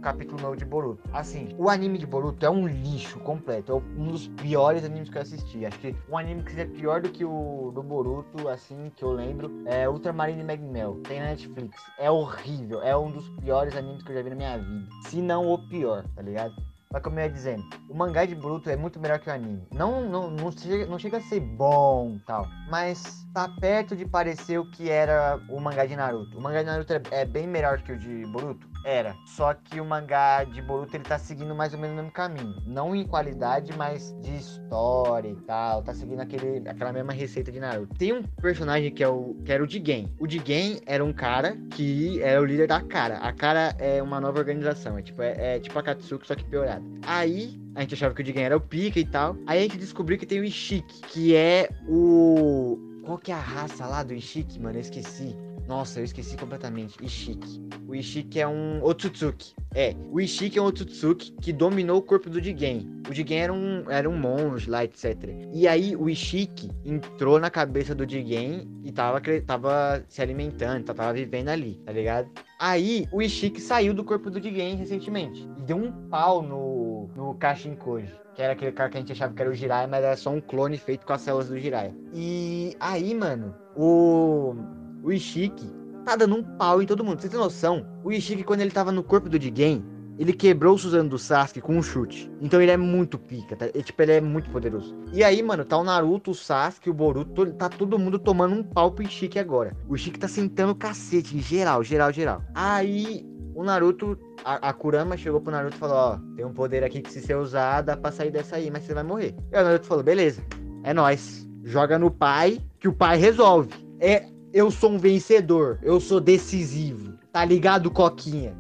capítulo 0.04 0.42
novo 0.42 0.54
de 0.54 0.66
Boruto. 0.66 1.02
Assim, 1.14 1.54
o 1.58 1.70
anime 1.70 1.96
de 1.96 2.06
Boruto 2.06 2.44
é 2.44 2.50
um 2.50 2.66
lixo 2.66 3.18
completo. 3.20 3.73
É 3.73 3.75
um 3.99 4.12
dos 4.12 4.28
piores 4.28 4.84
animes 4.84 5.08
que 5.08 5.16
eu 5.16 5.23
assisti. 5.23 5.64
Acho 5.64 5.78
que 5.78 5.96
um 6.11 6.18
anime 6.18 6.42
que 6.42 6.52
seja 6.52 6.66
pior 6.66 7.00
do 7.00 7.08
que 7.08 7.25
o 7.25 7.73
do 7.75 7.82
Boruto, 7.82 8.46
assim, 8.49 8.92
que 8.94 9.02
eu 9.02 9.12
lembro, 9.12 9.50
é 9.64 9.88
Ultramarine 9.88 10.44
Magmel. 10.44 11.00
Tem 11.08 11.20
na 11.20 11.28
Netflix. 11.28 11.82
É 11.99 12.11
horrível. 12.11 12.82
É 12.82 12.94
um 12.94 13.11
dos 13.11 13.26
piores 13.40 13.75
animes 13.75 14.02
que 14.02 14.12
eu 14.12 14.16
já 14.16 14.23
vi 14.23 14.30
na 14.30 14.37
minha 14.37 14.58
vida. 14.58 14.88
Se 15.08 15.23
não 15.23 15.50
o 15.50 15.58
pior, 15.68 16.04
tá 16.14 16.20
ligado? 16.20 16.54
Mas 16.92 17.02
como 17.02 17.18
eu 17.18 17.25
ia 17.25 17.30
dizendo, 17.30 17.64
o 17.88 17.94
mangá 17.96 18.25
de 18.25 18.37
Boruto 18.37 18.70
é 18.70 18.76
muito 18.76 19.00
melhor 19.00 19.18
que 19.18 19.28
o 19.28 19.32
anime. 19.32 19.66
Não, 19.73 20.08
não, 20.08 20.30
não, 20.30 20.52
chega, 20.52 20.87
não 20.87 20.99
chega 20.99 21.16
a 21.16 21.20
ser 21.23 21.40
bom 21.40 22.20
tal, 22.25 22.46
mas 22.70 23.26
tá 23.34 23.49
perto 23.49 23.96
de 23.96 24.06
parecer 24.06 24.61
o 24.61 24.70
que 24.70 24.88
era 24.88 25.40
o 25.49 25.58
mangá 25.58 25.87
de 25.87 25.96
Naruto. 25.96 26.38
O 26.38 26.40
mangá 26.40 26.61
de 26.61 26.66
Naruto 26.66 26.92
é, 26.92 27.02
é 27.11 27.25
bem 27.25 27.49
melhor 27.49 27.82
que 27.82 27.90
o 27.90 27.99
de 27.99 28.25
Boruto? 28.26 28.74
Era. 28.84 29.16
Só 29.24 29.54
que 29.54 29.80
o 29.80 29.84
mangá 29.84 30.44
de 30.44 30.60
Boruto 30.60 30.94
ele 30.94 31.04
tá 31.04 31.18
seguindo 31.18 31.54
mais 31.54 31.72
ou 31.72 31.80
menos 31.80 31.94
o 31.94 31.96
mesmo 31.96 32.12
caminho. 32.12 32.54
Não 32.66 32.94
em 32.94 33.06
qualidade, 33.06 33.72
mas 33.76 34.14
de 34.20 34.36
história 34.36 35.28
e 35.28 35.36
tal. 35.36 35.82
Tá 35.82 35.94
seguindo 35.94 36.20
aquele, 36.20 36.68
aquela 36.68 36.92
mesma 36.92 37.12
receita 37.12 37.50
de 37.50 37.58
Naruto. 37.58 37.94
Tem 37.96 38.12
um 38.12 38.22
personagem 38.22 38.92
que 38.92 39.02
é 39.02 39.08
o 39.08 39.34
que 39.44 39.52
era 39.52 39.64
o 39.64 39.68
Jigen. 39.68 40.12
O 40.18 40.28
Jigen 40.28 40.80
era 40.86 41.04
um 41.04 41.12
cara 41.12 41.56
que 41.70 42.20
era 42.22 42.40
o 42.40 42.44
líder 42.44 42.66
da 42.68 42.80
Cara. 42.80 43.16
A 43.18 43.32
Cara 43.32 43.74
é 43.78 44.02
uma 44.02 44.20
nova 44.20 44.38
organização. 44.38 44.98
É 44.98 45.02
tipo, 45.02 45.22
é, 45.22 45.56
é 45.56 45.60
tipo 45.60 45.78
a 45.78 45.82
Katsuki, 45.82 46.26
só 46.26 46.34
que 46.34 46.44
piorada. 46.44 46.84
Aí 47.06 47.58
a 47.74 47.80
gente 47.80 47.94
achava 47.94 48.14
que 48.14 48.22
o 48.22 48.24
Jigen 48.24 48.44
era 48.44 48.56
o 48.56 48.60
pica 48.60 49.00
e 49.00 49.06
tal. 49.06 49.36
Aí 49.46 49.58
a 49.58 49.62
gente 49.62 49.78
descobriu 49.78 50.18
que 50.18 50.26
tem 50.26 50.40
o 50.40 50.44
Ishiki, 50.44 51.00
que 51.08 51.34
é 51.34 51.68
o. 51.88 52.78
Qual 53.04 53.18
que 53.18 53.32
é 53.32 53.34
a 53.34 53.40
raça 53.40 53.86
lá 53.86 54.02
do 54.02 54.14
Ishiki, 54.14 54.60
mano? 54.60 54.76
Eu 54.76 54.80
esqueci. 54.80 55.36
Nossa, 55.66 56.00
eu 56.00 56.04
esqueci 56.04 56.37
completamente. 56.37 56.97
Ishiki. 57.02 57.61
O 57.88 57.94
Ishiki 57.94 58.40
é 58.40 58.47
um 58.47 58.83
Otsutsuki. 58.83 59.54
É, 59.75 59.94
o 60.11 60.21
Ishiki 60.21 60.59
é 60.59 60.62
um 60.62 60.66
Otsutsuki 60.66 61.33
que 61.40 61.52
dominou 61.52 61.99
o 61.99 62.02
corpo 62.02 62.28
do 62.28 62.42
Jigen. 62.42 63.02
O 63.09 63.12
Jigen 63.12 63.38
era 63.38 63.52
um, 63.52 63.90
era 63.90 64.09
um 64.09 64.16
monge 64.16 64.68
lá, 64.68 64.85
etc. 64.85 65.16
E 65.52 65.66
aí 65.66 65.97
o 65.97 66.09
Ishiki 66.09 66.71
entrou 66.85 67.40
na 67.40 67.50
cabeça 67.50 67.94
do 67.94 68.09
Jigen 68.09 68.68
e 68.85 68.92
tava, 68.92 69.21
tava 69.47 70.04
se 70.09 70.21
alimentando, 70.21 70.85
tava 70.85 71.12
vivendo 71.12 71.49
ali, 71.49 71.80
tá 71.85 71.92
ligado? 71.92 72.30
Aí 72.59 73.06
o 73.11 73.23
Ishiki 73.23 73.61
saiu 73.61 73.94
do 73.94 74.04
corpo 74.04 74.30
do 74.30 74.40
Jigen 74.40 74.76
recentemente 74.76 75.49
e 75.59 75.62
deu 75.62 75.76
um 75.76 75.90
pau 76.09 76.42
no, 76.42 77.09
no 77.16 77.35
Kashin 77.35 77.75
Koji. 77.75 78.12
Que 78.35 78.42
era 78.42 78.52
aquele 78.52 78.73
cara 78.73 78.90
que 78.90 78.97
a 78.97 79.00
gente 79.00 79.12
achava 79.12 79.33
que 79.33 79.40
era 79.40 79.50
o 79.50 79.54
Jiraiya, 79.54 79.87
mas 79.87 80.02
era 80.02 80.16
só 80.16 80.30
um 80.30 80.40
clone 80.40 80.76
feito 80.76 81.06
com 81.06 81.12
as 81.12 81.21
células 81.21 81.49
do 81.49 81.59
Jiraiya. 81.59 81.94
E 82.12 82.76
aí, 82.80 83.14
mano, 83.14 83.54
o 83.76 84.56
o 85.04 85.12
Ishiki 85.12 85.70
tá 86.04 86.16
dando 86.16 86.34
um 86.34 86.42
pau 86.42 86.82
em 86.82 86.87
todo 86.87 87.04
mundo. 87.04 87.20
Você 87.20 87.28
tem 87.28 87.38
noção? 87.38 87.87
O 88.02 88.11
Ishiki, 88.11 88.42
quando 88.42 88.62
ele 88.62 88.70
tava 88.70 88.90
no 88.90 89.02
corpo 89.02 89.28
do 89.28 89.40
Jigen, 89.40 89.84
ele 90.18 90.32
quebrou 90.32 90.75
o 90.75 90.78
Suzano 90.78 91.11
do 91.11 91.18
Sasuke 91.18 91.61
com 91.61 91.76
um 91.76 91.82
chute. 91.82 92.30
Então 92.40 92.61
ele 92.62 92.70
é 92.70 92.76
muito 92.76 93.18
pica, 93.18 93.54
tá? 93.54 93.66
Ele, 93.66 93.82
tipo, 93.82 94.00
ele 94.00 94.12
é 94.12 94.20
muito 94.20 94.49
poderoso. 94.50 94.96
E 95.12 95.23
aí, 95.23 95.42
mano, 95.42 95.64
tá 95.64 95.76
o 95.76 95.84
Naruto, 95.84 96.30
o 96.30 96.34
Sasuke, 96.34 96.88
o 96.88 96.94
Boruto, 96.94 97.52
tá 97.52 97.68
todo 97.68 97.99
mundo 97.99 98.18
tomando 98.18 98.54
um 98.54 98.62
pau 98.62 98.92
pro 98.92 99.04
Ishiki 99.04 99.38
agora. 99.38 99.76
O 99.88 99.94
Ishiki 99.94 100.18
tá 100.18 100.28
sentando 100.28 100.75
cacete, 100.75 101.37
em 101.37 101.40
geral, 101.40 101.84
geral, 101.84 102.11
geral. 102.11 102.42
Aí, 102.54 103.26
o 103.54 103.62
Naruto, 103.62 104.18
a, 104.42 104.70
a, 104.70 104.73
Kurama 104.73 105.18
chegou 105.18 105.40
pro 105.40 105.52
Naruto 105.52 105.76
e 105.76 105.78
falou, 105.78 105.96
ó, 105.96 106.18
tem 106.34 106.46
um 106.46 106.52
poder 106.52 106.82
aqui 106.82 107.02
que 107.02 107.12
se 107.12 107.20
ser 107.20 107.37
usado 107.37 107.87
dá 107.87 107.96
pra 107.96 108.11
sair 108.11 108.30
dessa 108.30 108.56
aí, 108.56 108.70
mas 108.70 108.84
você 108.84 108.94
vai 108.94 109.02
morrer. 109.02 109.34
E 109.52 109.58
o 109.58 109.62
Naruto 109.62 109.87
falou, 109.87 110.02
beleza, 110.02 110.42
é 110.82 110.94
nós. 110.94 111.46
Joga 111.62 111.99
no 111.99 112.11
pai, 112.11 112.61
que 112.78 112.87
o 112.87 112.92
pai 112.92 113.16
resolve. 113.16 113.73
É, 113.99 114.26
eu 114.54 114.70
sou 114.70 114.92
um 114.92 114.99
vencedor, 114.99 115.80
eu 115.82 115.99
sou 115.99 116.20
decisivo. 116.20 117.14
Tá 117.32 117.44
ligado, 117.44 117.90
Coquinha? 117.90 118.54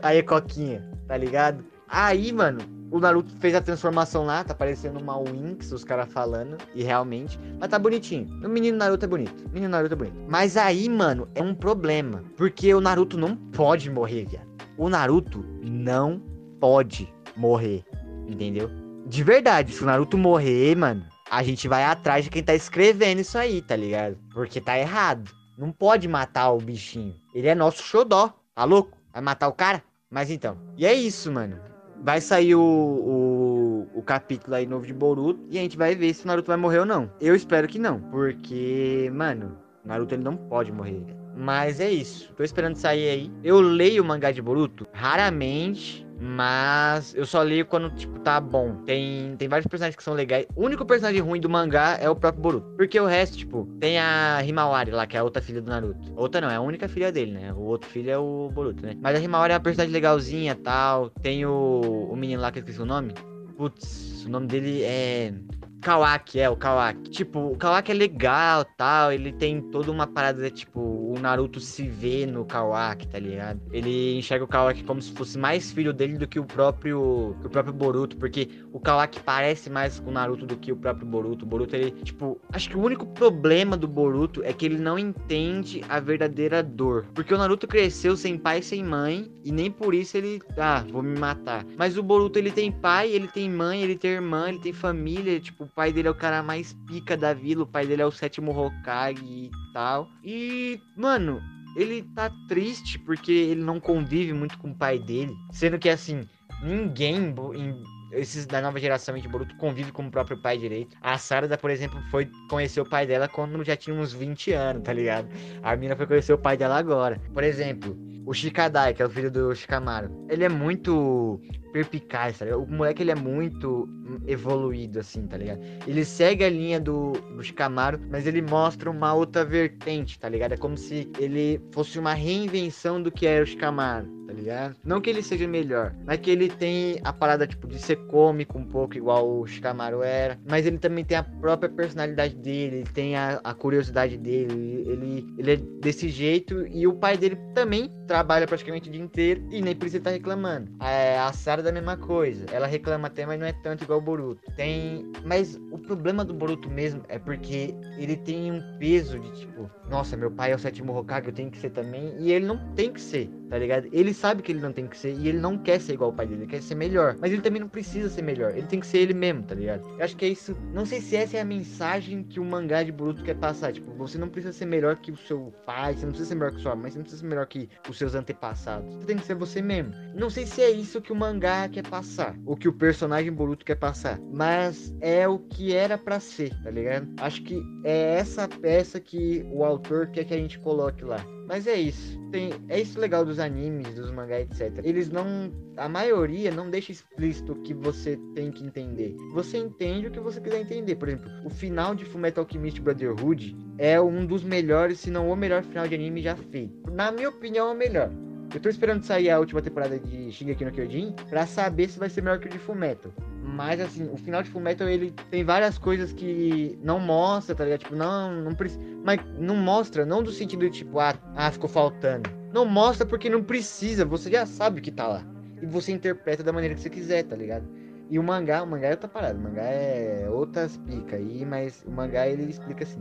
Aí, 0.00 0.22
Coquinha, 0.22 0.88
tá 1.08 1.16
ligado? 1.16 1.64
Aí, 1.88 2.32
mano, 2.32 2.60
o 2.92 3.00
Naruto 3.00 3.34
fez 3.40 3.52
a 3.56 3.60
transformação 3.60 4.24
lá, 4.24 4.44
tá 4.44 4.54
parecendo 4.54 5.00
uma 5.00 5.18
Winx, 5.18 5.72
os 5.72 5.82
caras 5.82 6.12
falando, 6.12 6.56
e 6.76 6.84
realmente. 6.84 7.40
Mas 7.58 7.70
tá 7.70 7.78
bonitinho. 7.78 8.28
O 8.44 8.48
menino 8.48 8.78
Naruto 8.78 9.04
é 9.04 9.08
bonito. 9.08 9.44
O 9.44 9.52
menino 9.52 9.72
Naruto 9.72 9.94
é 9.94 9.96
bonito. 9.96 10.16
Mas 10.28 10.56
aí, 10.56 10.88
mano, 10.88 11.26
é 11.34 11.42
um 11.42 11.54
problema. 11.54 12.22
Porque 12.36 12.72
o 12.72 12.80
Naruto 12.80 13.18
não 13.18 13.34
pode 13.34 13.90
morrer, 13.90 14.26
viado. 14.26 14.46
O 14.78 14.88
Naruto 14.88 15.44
não 15.60 16.22
pode 16.60 17.12
morrer. 17.36 17.82
Entendeu? 18.28 18.70
De 19.06 19.24
verdade, 19.24 19.74
se 19.74 19.82
o 19.82 19.86
Naruto 19.86 20.16
morrer, 20.16 20.76
mano, 20.76 21.04
a 21.32 21.42
gente 21.42 21.66
vai 21.66 21.82
atrás 21.82 22.24
de 22.24 22.30
quem 22.30 22.42
tá 22.42 22.54
escrevendo 22.54 23.20
isso 23.20 23.38
aí, 23.38 23.62
tá 23.62 23.74
ligado? 23.74 24.18
Porque 24.34 24.60
tá 24.60 24.78
errado. 24.78 25.30
Não 25.56 25.72
pode 25.72 26.06
matar 26.06 26.50
o 26.50 26.58
bichinho. 26.58 27.14
Ele 27.34 27.48
é 27.48 27.54
nosso 27.54 27.82
xodó. 27.82 28.34
Tá 28.54 28.64
louco? 28.64 28.98
Vai 29.10 29.22
matar 29.22 29.48
o 29.48 29.52
cara? 29.54 29.82
Mas 30.10 30.30
então. 30.30 30.58
E 30.76 30.84
é 30.84 30.92
isso, 30.92 31.32
mano. 31.32 31.58
Vai 32.02 32.20
sair 32.20 32.54
o, 32.54 32.60
o, 32.60 33.88
o, 33.94 34.02
capítulo 34.02 34.56
aí 34.56 34.66
novo 34.66 34.84
de 34.84 34.92
Boruto 34.92 35.40
e 35.48 35.58
a 35.58 35.62
gente 35.62 35.78
vai 35.78 35.94
ver 35.94 36.12
se 36.12 36.24
o 36.24 36.26
Naruto 36.26 36.48
vai 36.48 36.56
morrer 36.58 36.80
ou 36.80 36.86
não. 36.86 37.10
Eu 37.18 37.34
espero 37.34 37.66
que 37.66 37.78
não, 37.78 37.98
porque, 38.10 39.10
mano, 39.14 39.56
Naruto 39.82 40.14
ele 40.14 40.24
não 40.24 40.36
pode 40.36 40.70
morrer. 40.70 41.02
Mas 41.34 41.80
é 41.80 41.90
isso. 41.90 42.30
Tô 42.34 42.42
esperando 42.42 42.76
sair 42.76 43.08
aí. 43.08 43.32
Eu 43.42 43.58
leio 43.58 44.02
o 44.02 44.06
mangá 44.06 44.32
de 44.32 44.42
Boruto 44.42 44.86
raramente. 44.92 46.06
Mas 46.24 47.12
eu 47.16 47.26
só 47.26 47.42
leio 47.42 47.66
quando, 47.66 47.90
tipo, 47.90 48.20
tá 48.20 48.40
bom. 48.40 48.76
Tem, 48.86 49.34
tem 49.36 49.48
vários 49.48 49.66
personagens 49.66 49.96
que 49.96 50.04
são 50.04 50.14
legais. 50.14 50.46
O 50.54 50.64
único 50.64 50.86
personagem 50.86 51.20
ruim 51.20 51.40
do 51.40 51.50
mangá 51.50 51.98
é 52.00 52.08
o 52.08 52.14
próprio 52.14 52.40
Boruto. 52.40 52.68
Porque 52.76 52.98
o 53.00 53.06
resto, 53.06 53.36
tipo, 53.36 53.66
tem 53.80 53.98
a 53.98 54.40
Himawari 54.44 54.92
lá, 54.92 55.04
que 55.04 55.16
é 55.16 55.20
a 55.20 55.24
outra 55.24 55.42
filha 55.42 55.60
do 55.60 55.68
Naruto. 55.68 56.12
Outra 56.14 56.40
não, 56.40 56.48
é 56.48 56.54
a 56.54 56.60
única 56.60 56.88
filha 56.88 57.10
dele, 57.10 57.32
né? 57.32 57.52
O 57.52 57.62
outro 57.62 57.90
filho 57.90 58.08
é 58.08 58.16
o 58.16 58.48
Boruto, 58.54 58.86
né? 58.86 58.96
Mas 59.00 59.16
a 59.16 59.20
Himawari 59.20 59.52
é 59.52 59.56
uma 59.56 59.62
personagem 59.62 59.92
legalzinha 59.92 60.54
tal. 60.54 61.10
Tem 61.10 61.44
o, 61.44 62.08
o 62.08 62.14
menino 62.14 62.40
lá 62.40 62.52
que 62.52 62.60
eu 62.60 62.62
esqueci 62.62 62.80
o 62.80 62.86
nome. 62.86 63.14
Putz, 63.56 64.24
o 64.24 64.30
nome 64.30 64.46
dele 64.46 64.84
é. 64.84 65.34
Kawaki, 65.82 66.38
é, 66.38 66.48
o 66.48 66.56
Kawaki. 66.56 67.10
Tipo, 67.10 67.40
o 67.52 67.56
Kawaki 67.56 67.90
é 67.90 67.94
legal 67.94 68.64
tal. 68.64 69.12
Ele 69.12 69.32
tem 69.32 69.60
toda 69.60 69.90
uma 69.90 70.06
parada, 70.06 70.48
tipo, 70.48 70.80
o 70.80 71.18
Naruto 71.20 71.58
se 71.58 71.88
vê 71.88 72.24
no 72.24 72.44
Kawaki, 72.44 73.08
tá 73.08 73.18
ligado? 73.18 73.60
Ele 73.72 74.16
enxerga 74.16 74.44
o 74.44 74.48
Kawaki 74.48 74.84
como 74.84 75.02
se 75.02 75.12
fosse 75.12 75.36
mais 75.36 75.72
filho 75.72 75.92
dele 75.92 76.16
do 76.16 76.28
que 76.28 76.38
o 76.38 76.44
próprio, 76.44 77.36
o 77.44 77.50
próprio 77.50 77.74
Boruto. 77.74 78.16
Porque 78.16 78.48
o 78.72 78.78
Kawaki 78.78 79.20
parece 79.20 79.68
mais 79.68 79.98
com 79.98 80.10
o 80.10 80.12
Naruto 80.12 80.46
do 80.46 80.56
que 80.56 80.70
o 80.70 80.76
próprio 80.76 81.06
Boruto. 81.06 81.44
O 81.44 81.48
Boruto, 81.48 81.74
ele, 81.74 81.90
tipo, 81.90 82.40
acho 82.52 82.70
que 82.70 82.76
o 82.76 82.80
único 82.80 83.04
problema 83.04 83.76
do 83.76 83.88
Boruto 83.88 84.42
é 84.44 84.52
que 84.52 84.64
ele 84.64 84.78
não 84.78 84.96
entende 84.96 85.82
a 85.88 85.98
verdadeira 85.98 86.62
dor. 86.62 87.06
Porque 87.12 87.34
o 87.34 87.38
Naruto 87.38 87.66
cresceu 87.66 88.16
sem 88.16 88.38
pai 88.38 88.60
e 88.60 88.62
sem 88.62 88.84
mãe. 88.84 89.30
E 89.44 89.50
nem 89.50 89.68
por 89.68 89.94
isso 89.94 90.16
ele, 90.16 90.40
ah, 90.56 90.84
vou 90.92 91.02
me 91.02 91.18
matar. 91.18 91.66
Mas 91.76 91.98
o 91.98 92.02
Boruto, 92.02 92.38
ele 92.38 92.52
tem 92.52 92.70
pai, 92.70 93.10
ele 93.10 93.26
tem 93.26 93.50
mãe, 93.50 93.82
ele 93.82 93.96
tem 93.96 94.12
irmã, 94.12 94.48
ele 94.48 94.60
tem 94.60 94.72
família, 94.72 95.40
tipo, 95.40 95.66
pai 95.74 95.92
dele 95.92 96.08
é 96.08 96.10
o 96.10 96.14
cara 96.14 96.42
mais 96.42 96.72
pica 96.86 97.16
da 97.16 97.32
vila, 97.32 97.62
o 97.62 97.66
pai 97.66 97.86
dele 97.86 98.02
é 98.02 98.06
o 98.06 98.10
sétimo 98.10 98.56
Hokage 98.56 99.24
e 99.24 99.50
tal. 99.72 100.08
E, 100.24 100.80
mano, 100.96 101.40
ele 101.76 102.02
tá 102.14 102.30
triste 102.48 102.98
porque 102.98 103.32
ele 103.32 103.62
não 103.62 103.80
convive 103.80 104.32
muito 104.32 104.58
com 104.58 104.70
o 104.70 104.74
pai 104.74 104.98
dele. 104.98 105.34
Sendo 105.50 105.78
que, 105.78 105.88
assim, 105.88 106.22
ninguém 106.62 107.34
em, 107.54 107.82
esses 108.12 108.46
da 108.46 108.60
nova 108.60 108.78
geração 108.78 109.16
de 109.16 109.26
Boruto 109.26 109.56
convive 109.56 109.90
com 109.90 110.06
o 110.06 110.10
próprio 110.10 110.40
pai 110.40 110.58
direito. 110.58 110.96
A 111.00 111.16
Sarada, 111.16 111.56
por 111.56 111.70
exemplo, 111.70 112.00
foi 112.10 112.30
conhecer 112.48 112.80
o 112.80 112.88
pai 112.88 113.06
dela 113.06 113.26
quando 113.26 113.64
já 113.64 113.76
tinha 113.76 113.96
uns 113.96 114.12
20 114.12 114.52
anos, 114.52 114.82
tá 114.82 114.92
ligado? 114.92 115.28
A 115.62 115.74
mina 115.74 115.96
foi 115.96 116.06
conhecer 116.06 116.32
o 116.32 116.38
pai 116.38 116.56
dela 116.56 116.76
agora. 116.76 117.20
Por 117.32 117.42
exemplo, 117.42 117.96
o 118.24 118.32
Shikadai, 118.32 118.94
que 118.94 119.02
é 119.02 119.06
o 119.06 119.10
filho 119.10 119.30
do 119.30 119.54
Shikamaru. 119.54 120.26
Ele 120.28 120.44
é 120.44 120.48
muito 120.48 121.40
perpicaz, 121.72 122.38
tá 122.38 122.44
ligado? 122.44 122.62
O 122.62 122.70
moleque, 122.70 123.02
ele 123.02 123.10
é 123.10 123.14
muito 123.14 123.88
evoluído, 124.26 125.00
assim, 125.00 125.26
tá 125.26 125.36
ligado? 125.36 125.60
Ele 125.86 126.04
segue 126.04 126.44
a 126.44 126.50
linha 126.50 126.78
do, 126.78 127.12
do 127.12 127.42
Shikamaru, 127.42 128.00
mas 128.10 128.26
ele 128.26 128.42
mostra 128.42 128.90
uma 128.90 129.14
outra 129.14 129.44
vertente, 129.44 130.18
tá 130.18 130.28
ligado? 130.28 130.52
É 130.52 130.56
como 130.56 130.76
se 130.76 131.10
ele 131.18 131.60
fosse 131.72 131.98
uma 131.98 132.14
reinvenção 132.14 133.02
do 133.02 133.10
que 133.10 133.26
era 133.26 133.42
o 133.42 133.46
Shikamaru, 133.46 134.06
tá 134.32 134.36
ligado? 134.36 134.76
Não 134.84 135.00
que 135.00 135.10
ele 135.10 135.22
seja 135.22 135.46
melhor, 135.46 135.94
mas 136.04 136.18
que 136.18 136.30
ele 136.30 136.48
tem 136.48 136.98
a 137.04 137.12
parada, 137.12 137.46
tipo, 137.46 137.68
de 137.68 137.78
ser 137.78 137.96
cômico 138.06 138.58
um 138.58 138.64
pouco, 138.64 138.96
igual 138.96 139.28
o 139.28 139.46
Shikamaru 139.46 140.02
era, 140.02 140.38
mas 140.48 140.66
ele 140.66 140.78
também 140.78 141.04
tem 141.04 141.18
a 141.18 141.22
própria 141.22 141.68
personalidade 141.68 142.34
dele, 142.34 142.76
ele 142.76 142.90
tem 142.92 143.14
a, 143.14 143.40
a 143.44 143.54
curiosidade 143.54 144.16
dele, 144.16 144.84
ele, 144.88 145.26
ele 145.38 145.52
é 145.52 145.56
desse 145.56 146.08
jeito, 146.08 146.66
e 146.66 146.86
o 146.86 146.94
pai 146.94 147.16
dele 147.16 147.36
também 147.54 147.90
trabalha 148.06 148.46
praticamente 148.46 148.88
o 148.88 148.92
dia 148.92 149.02
inteiro 149.02 149.42
e 149.50 149.60
nem 149.60 149.74
precisa 149.74 149.98
estar 149.98 150.10
reclamando. 150.10 150.70
A, 150.78 151.28
a 151.28 151.32
Sarah 151.32 151.62
da 151.62 151.72
mesma 151.72 151.96
coisa, 151.96 152.46
ela 152.52 152.66
reclama 152.66 153.08
até, 153.08 153.26
mas 153.26 153.38
não 153.38 153.46
é 153.46 153.52
tanto 153.52 153.84
igual 153.84 153.98
o 153.98 154.02
Boruto. 154.02 154.42
Tem. 154.56 155.10
Mas 155.24 155.58
o 155.70 155.78
problema 155.78 156.24
do 156.24 156.34
Boruto 156.34 156.70
mesmo 156.70 157.02
é 157.08 157.18
porque 157.18 157.74
ele 157.98 158.16
tem 158.16 158.52
um 158.52 158.60
peso 158.78 159.18
de 159.18 159.30
tipo, 159.32 159.70
nossa, 159.88 160.16
meu 160.16 160.30
pai 160.30 160.52
é 160.52 160.54
o 160.54 160.58
sétimo 160.58 160.96
Hokage, 160.96 161.28
eu 161.28 161.32
tenho 161.32 161.50
que 161.50 161.58
ser 161.58 161.70
também. 161.70 162.14
E 162.18 162.32
ele 162.32 162.44
não 162.44 162.58
tem 162.74 162.92
que 162.92 163.00
ser, 163.00 163.30
tá 163.52 163.58
ligado? 163.58 163.86
Ele 163.92 164.14
sabe 164.14 164.42
que 164.42 164.50
ele 164.50 164.62
não 164.62 164.72
tem 164.72 164.86
que 164.86 164.96
ser 164.96 165.12
e 165.12 165.28
ele 165.28 165.38
não 165.38 165.58
quer 165.58 165.78
ser 165.78 165.92
igual 165.92 166.08
o 166.08 166.12
pai 166.14 166.26
dele, 166.26 166.44
ele 166.44 166.50
quer 166.50 166.62
ser 166.62 166.74
melhor. 166.74 167.18
Mas 167.20 167.30
ele 167.30 167.42
também 167.42 167.60
não 167.60 167.68
precisa 167.68 168.08
ser 168.08 168.22
melhor, 168.22 168.56
ele 168.56 168.66
tem 168.66 168.80
que 168.80 168.86
ser 168.86 169.00
ele 169.00 169.12
mesmo, 169.12 169.42
tá 169.42 169.54
ligado? 169.54 169.86
Eu 169.98 170.02
acho 170.02 170.16
que 170.16 170.24
é 170.24 170.28
isso. 170.28 170.56
Não 170.72 170.86
sei 170.86 171.02
se 171.02 171.16
essa 171.16 171.36
é 171.36 171.40
a 171.42 171.44
mensagem 171.44 172.22
que 172.22 172.40
o 172.40 172.44
mangá 172.46 172.82
de 172.82 172.90
Boruto 172.90 173.22
quer 173.22 173.34
passar. 173.34 173.70
Tipo, 173.70 173.92
você 173.92 174.16
não 174.16 174.30
precisa 174.30 174.54
ser 174.54 174.64
melhor 174.64 174.96
que 174.96 175.12
o 175.12 175.16
seu 175.18 175.52
pai, 175.66 175.92
você 175.92 176.06
não 176.06 176.12
precisa 176.12 176.30
ser 176.30 176.34
melhor 176.34 176.52
que 176.54 176.62
sua 176.62 176.74
mãe, 176.74 176.90
você 176.90 176.96
não 176.96 177.02
precisa 177.02 177.20
ser 177.20 177.28
melhor 177.28 177.46
que 177.46 177.68
os 177.86 177.98
seus 177.98 178.14
antepassados. 178.14 178.94
Você 178.94 179.04
tem 179.04 179.18
que 179.18 179.26
ser 179.26 179.34
você 179.34 179.60
mesmo. 179.60 179.92
Não 180.14 180.30
sei 180.30 180.46
se 180.46 180.62
é 180.62 180.70
isso 180.70 181.02
que 181.02 181.12
o 181.12 181.16
mangá 181.16 181.68
quer 181.68 181.86
passar, 181.86 182.34
ou 182.46 182.56
que 182.56 182.68
o 182.68 182.72
personagem 182.72 183.30
Boruto 183.30 183.66
quer 183.66 183.76
passar, 183.76 184.18
mas 184.32 184.94
é 185.02 185.28
o 185.28 185.38
que 185.38 185.74
era 185.74 185.98
para 185.98 186.18
ser, 186.20 186.58
tá 186.62 186.70
ligado? 186.70 187.06
Acho 187.18 187.42
que 187.42 187.62
é 187.84 188.14
essa 188.14 188.48
peça 188.48 188.98
que 188.98 189.44
o 189.52 189.62
autor 189.62 190.06
quer 190.06 190.24
que 190.24 190.32
a 190.32 190.38
gente 190.38 190.58
coloque 190.58 191.04
lá. 191.04 191.22
Mas 191.46 191.66
é 191.66 191.74
isso. 191.74 192.20
Tem, 192.30 192.50
é 192.68 192.80
isso 192.80 192.98
legal 192.98 193.24
dos 193.24 193.38
animes, 193.38 193.94
dos 193.94 194.10
mangás, 194.10 194.48
etc. 194.50 194.84
Eles 194.84 195.10
não. 195.10 195.52
A 195.76 195.88
maioria 195.88 196.50
não 196.50 196.70
deixa 196.70 196.92
explícito 196.92 197.52
o 197.52 197.62
que 197.62 197.74
você 197.74 198.18
tem 198.34 198.50
que 198.50 198.64
entender. 198.64 199.14
Você 199.32 199.58
entende 199.58 200.06
o 200.06 200.10
que 200.10 200.20
você 200.20 200.40
quiser 200.40 200.60
entender. 200.60 200.96
Por 200.96 201.08
exemplo, 201.08 201.30
o 201.44 201.50
final 201.50 201.94
de 201.94 202.04
Fullmetal 202.04 202.44
Alchemist 202.44 202.80
Brotherhood 202.80 203.56
é 203.78 204.00
um 204.00 204.24
dos 204.24 204.42
melhores, 204.42 205.00
se 205.00 205.10
não 205.10 205.30
o 205.30 205.36
melhor 205.36 205.62
final 205.62 205.86
de 205.86 205.94
anime 205.94 206.22
já 206.22 206.36
feito. 206.36 206.90
Na 206.90 207.12
minha 207.12 207.28
opinião, 207.28 207.68
é 207.68 207.72
o 207.72 207.76
melhor. 207.76 208.10
Eu 208.54 208.60
tô 208.60 208.68
esperando 208.68 209.02
sair 209.02 209.30
a 209.30 209.38
última 209.38 209.62
temporada 209.62 209.98
de 209.98 210.30
Shingeki 210.30 210.64
no 210.64 210.72
Kyojin 210.72 211.14
pra 211.30 211.46
saber 211.46 211.88
se 211.88 211.98
vai 211.98 212.10
ser 212.10 212.20
melhor 212.20 212.38
que 212.38 212.46
o 212.46 212.50
de 212.50 212.58
Fullmetal. 212.58 213.10
Mas 213.42 213.80
assim, 213.80 214.10
o 214.12 214.16
final 214.16 214.42
de 214.42 214.50
Fullmetal 214.50 214.88
ele 214.88 215.10
tem 215.30 215.42
várias 215.42 215.78
coisas 215.78 216.12
que 216.12 216.78
não 216.82 217.00
mostra, 217.00 217.54
tá 217.54 217.64
ligado? 217.64 217.80
Tipo, 217.80 217.96
não, 217.96 218.42
não 218.42 218.54
precisa. 218.54 218.82
Mas 219.02 219.20
não 219.38 219.56
mostra, 219.56 220.04
não 220.04 220.22
do 220.22 220.30
sentido 220.30 220.68
de 220.68 220.78
tipo, 220.78 220.98
ah, 220.98 221.14
ah, 221.34 221.50
ficou 221.50 221.68
faltando. 221.68 222.28
Não 222.52 222.66
mostra 222.66 223.06
porque 223.06 223.30
não 223.30 223.42
precisa, 223.42 224.04
você 224.04 224.30
já 224.30 224.44
sabe 224.44 224.80
o 224.80 224.82
que 224.82 224.90
tá 224.90 225.08
lá. 225.08 225.24
E 225.62 225.64
você 225.64 225.90
interpreta 225.90 226.42
da 226.42 226.52
maneira 226.52 226.74
que 226.74 226.82
você 226.82 226.90
quiser, 226.90 227.22
tá 227.22 227.34
ligado? 227.34 227.66
E 228.10 228.18
o 228.18 228.22
mangá, 228.22 228.62
o 228.62 228.66
mangá 228.66 228.88
é 228.88 228.90
outra 228.90 229.08
parada, 229.08 229.38
o 229.38 229.42
mangá 229.42 229.62
é 229.62 230.28
outras 230.28 230.76
pica 230.76 231.16
aí, 231.16 231.46
mas 231.46 231.82
o 231.86 231.90
mangá 231.90 232.28
ele 232.28 232.50
explica 232.50 232.84
assim. 232.84 233.00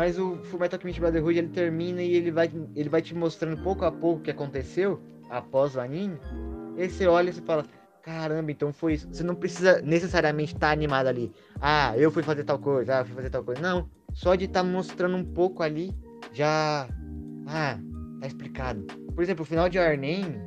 Mas 0.00 0.18
o 0.18 0.36
Fullmetal 0.44 0.78
Alchemist 0.78 0.98
Brotherhood 0.98 1.38
ele 1.38 1.48
termina 1.48 2.00
e 2.00 2.14
ele 2.14 2.30
vai, 2.30 2.50
ele 2.74 2.88
vai 2.88 3.02
te 3.02 3.14
mostrando 3.14 3.62
pouco 3.62 3.84
a 3.84 3.92
pouco 3.92 4.20
o 4.20 4.22
que 4.22 4.30
aconteceu 4.30 4.98
após 5.28 5.76
o 5.76 5.80
anime. 5.80 6.18
E 6.78 6.88
você 6.88 7.06
olha 7.06 7.28
e 7.28 7.34
você 7.34 7.42
fala, 7.42 7.66
caramba, 8.02 8.50
então 8.50 8.72
foi 8.72 8.94
isso. 8.94 9.06
Você 9.12 9.22
não 9.22 9.34
precisa 9.34 9.82
necessariamente 9.82 10.54
estar 10.54 10.68
tá 10.68 10.72
animado 10.72 11.08
ali. 11.08 11.30
Ah, 11.60 11.92
eu 11.98 12.10
fui 12.10 12.22
fazer 12.22 12.44
tal 12.44 12.58
coisa, 12.58 12.96
ah, 12.96 13.00
eu 13.00 13.04
fui 13.04 13.14
fazer 13.14 13.28
tal 13.28 13.44
coisa. 13.44 13.60
Não, 13.60 13.90
só 14.14 14.34
de 14.34 14.46
estar 14.46 14.62
tá 14.62 14.66
mostrando 14.66 15.18
um 15.18 15.24
pouco 15.34 15.62
ali, 15.62 15.94
já... 16.32 16.88
Ah, 17.46 17.78
tá 18.22 18.26
explicado. 18.26 18.86
Por 19.14 19.22
exemplo, 19.22 19.42
o 19.42 19.46
final 19.46 19.68
de 19.68 19.78
Our 19.78 19.98
Name, 19.98 20.40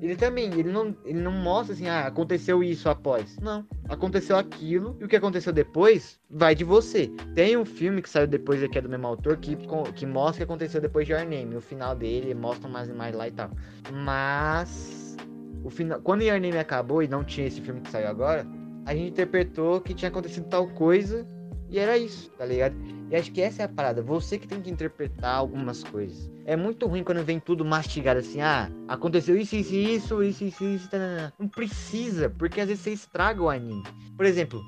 ele 0.00 0.14
também, 0.14 0.52
ele 0.52 0.70
não, 0.70 0.94
ele 1.04 1.20
não 1.20 1.32
mostra 1.32 1.74
assim, 1.74 1.88
ah, 1.88 2.06
aconteceu 2.06 2.62
isso 2.62 2.88
após. 2.88 3.38
Não, 3.38 3.66
aconteceu 3.88 4.36
aquilo 4.36 4.96
e 5.00 5.04
o 5.04 5.08
que 5.08 5.16
aconteceu 5.16 5.52
depois 5.52 6.20
vai 6.30 6.54
de 6.54 6.64
você. 6.64 7.10
Tem 7.34 7.56
um 7.56 7.64
filme 7.64 8.02
que 8.02 8.10
saiu 8.10 8.26
depois 8.26 8.62
aqui 8.62 8.78
é 8.78 8.80
do 8.80 8.88
mesmo 8.88 9.06
autor 9.06 9.38
que, 9.38 9.56
que 9.94 10.04
mostra 10.04 10.34
o 10.34 10.36
que 10.38 10.42
aconteceu 10.42 10.80
depois 10.80 11.06
de 11.06 11.12
Your 11.12 11.24
Name. 11.24 11.56
O 11.56 11.60
final 11.60 11.94
dele 11.96 12.34
mostra 12.34 12.68
umas 12.68 12.88
imagens 12.88 13.16
lá 13.16 13.28
e 13.28 13.32
tal. 13.32 13.50
Mas 13.92 15.16
o 15.64 15.70
final, 15.70 16.00
quando 16.02 16.22
Your 16.22 16.40
Name 16.40 16.58
acabou 16.58 17.02
e 17.02 17.08
não 17.08 17.24
tinha 17.24 17.46
esse 17.46 17.60
filme 17.60 17.80
que 17.80 17.90
saiu 17.90 18.08
agora, 18.08 18.46
a 18.84 18.94
gente 18.94 19.10
interpretou 19.10 19.80
que 19.80 19.94
tinha 19.94 20.10
acontecido 20.10 20.46
tal 20.48 20.68
coisa 20.68 21.26
E 21.68 21.78
era 21.78 21.98
isso, 21.98 22.30
tá 22.30 22.44
ligado? 22.44 22.76
E 23.10 23.16
acho 23.16 23.32
que 23.32 23.40
essa 23.40 23.62
é 23.62 23.64
a 23.64 23.68
parada. 23.68 24.02
Você 24.02 24.38
que 24.38 24.46
tem 24.46 24.60
que 24.60 24.70
interpretar 24.70 25.36
algumas 25.36 25.82
coisas. 25.82 26.30
É 26.44 26.56
muito 26.56 26.86
ruim 26.86 27.02
quando 27.02 27.24
vem 27.24 27.40
tudo 27.40 27.64
mastigado 27.64 28.20
assim. 28.20 28.40
Ah, 28.40 28.70
aconteceu 28.88 29.36
isso, 29.36 29.56
isso, 29.56 29.74
isso, 29.74 30.22
isso, 30.22 30.44
isso, 30.44 30.64
isso. 30.64 30.90
Tá, 30.90 31.32
não 31.38 31.48
precisa, 31.48 32.30
porque 32.30 32.60
às 32.60 32.68
vezes 32.68 32.82
você 32.82 32.92
estraga 32.92 33.42
o 33.42 33.50
anime. 33.50 33.82
Por 34.16 34.24
exemplo, 34.24 34.62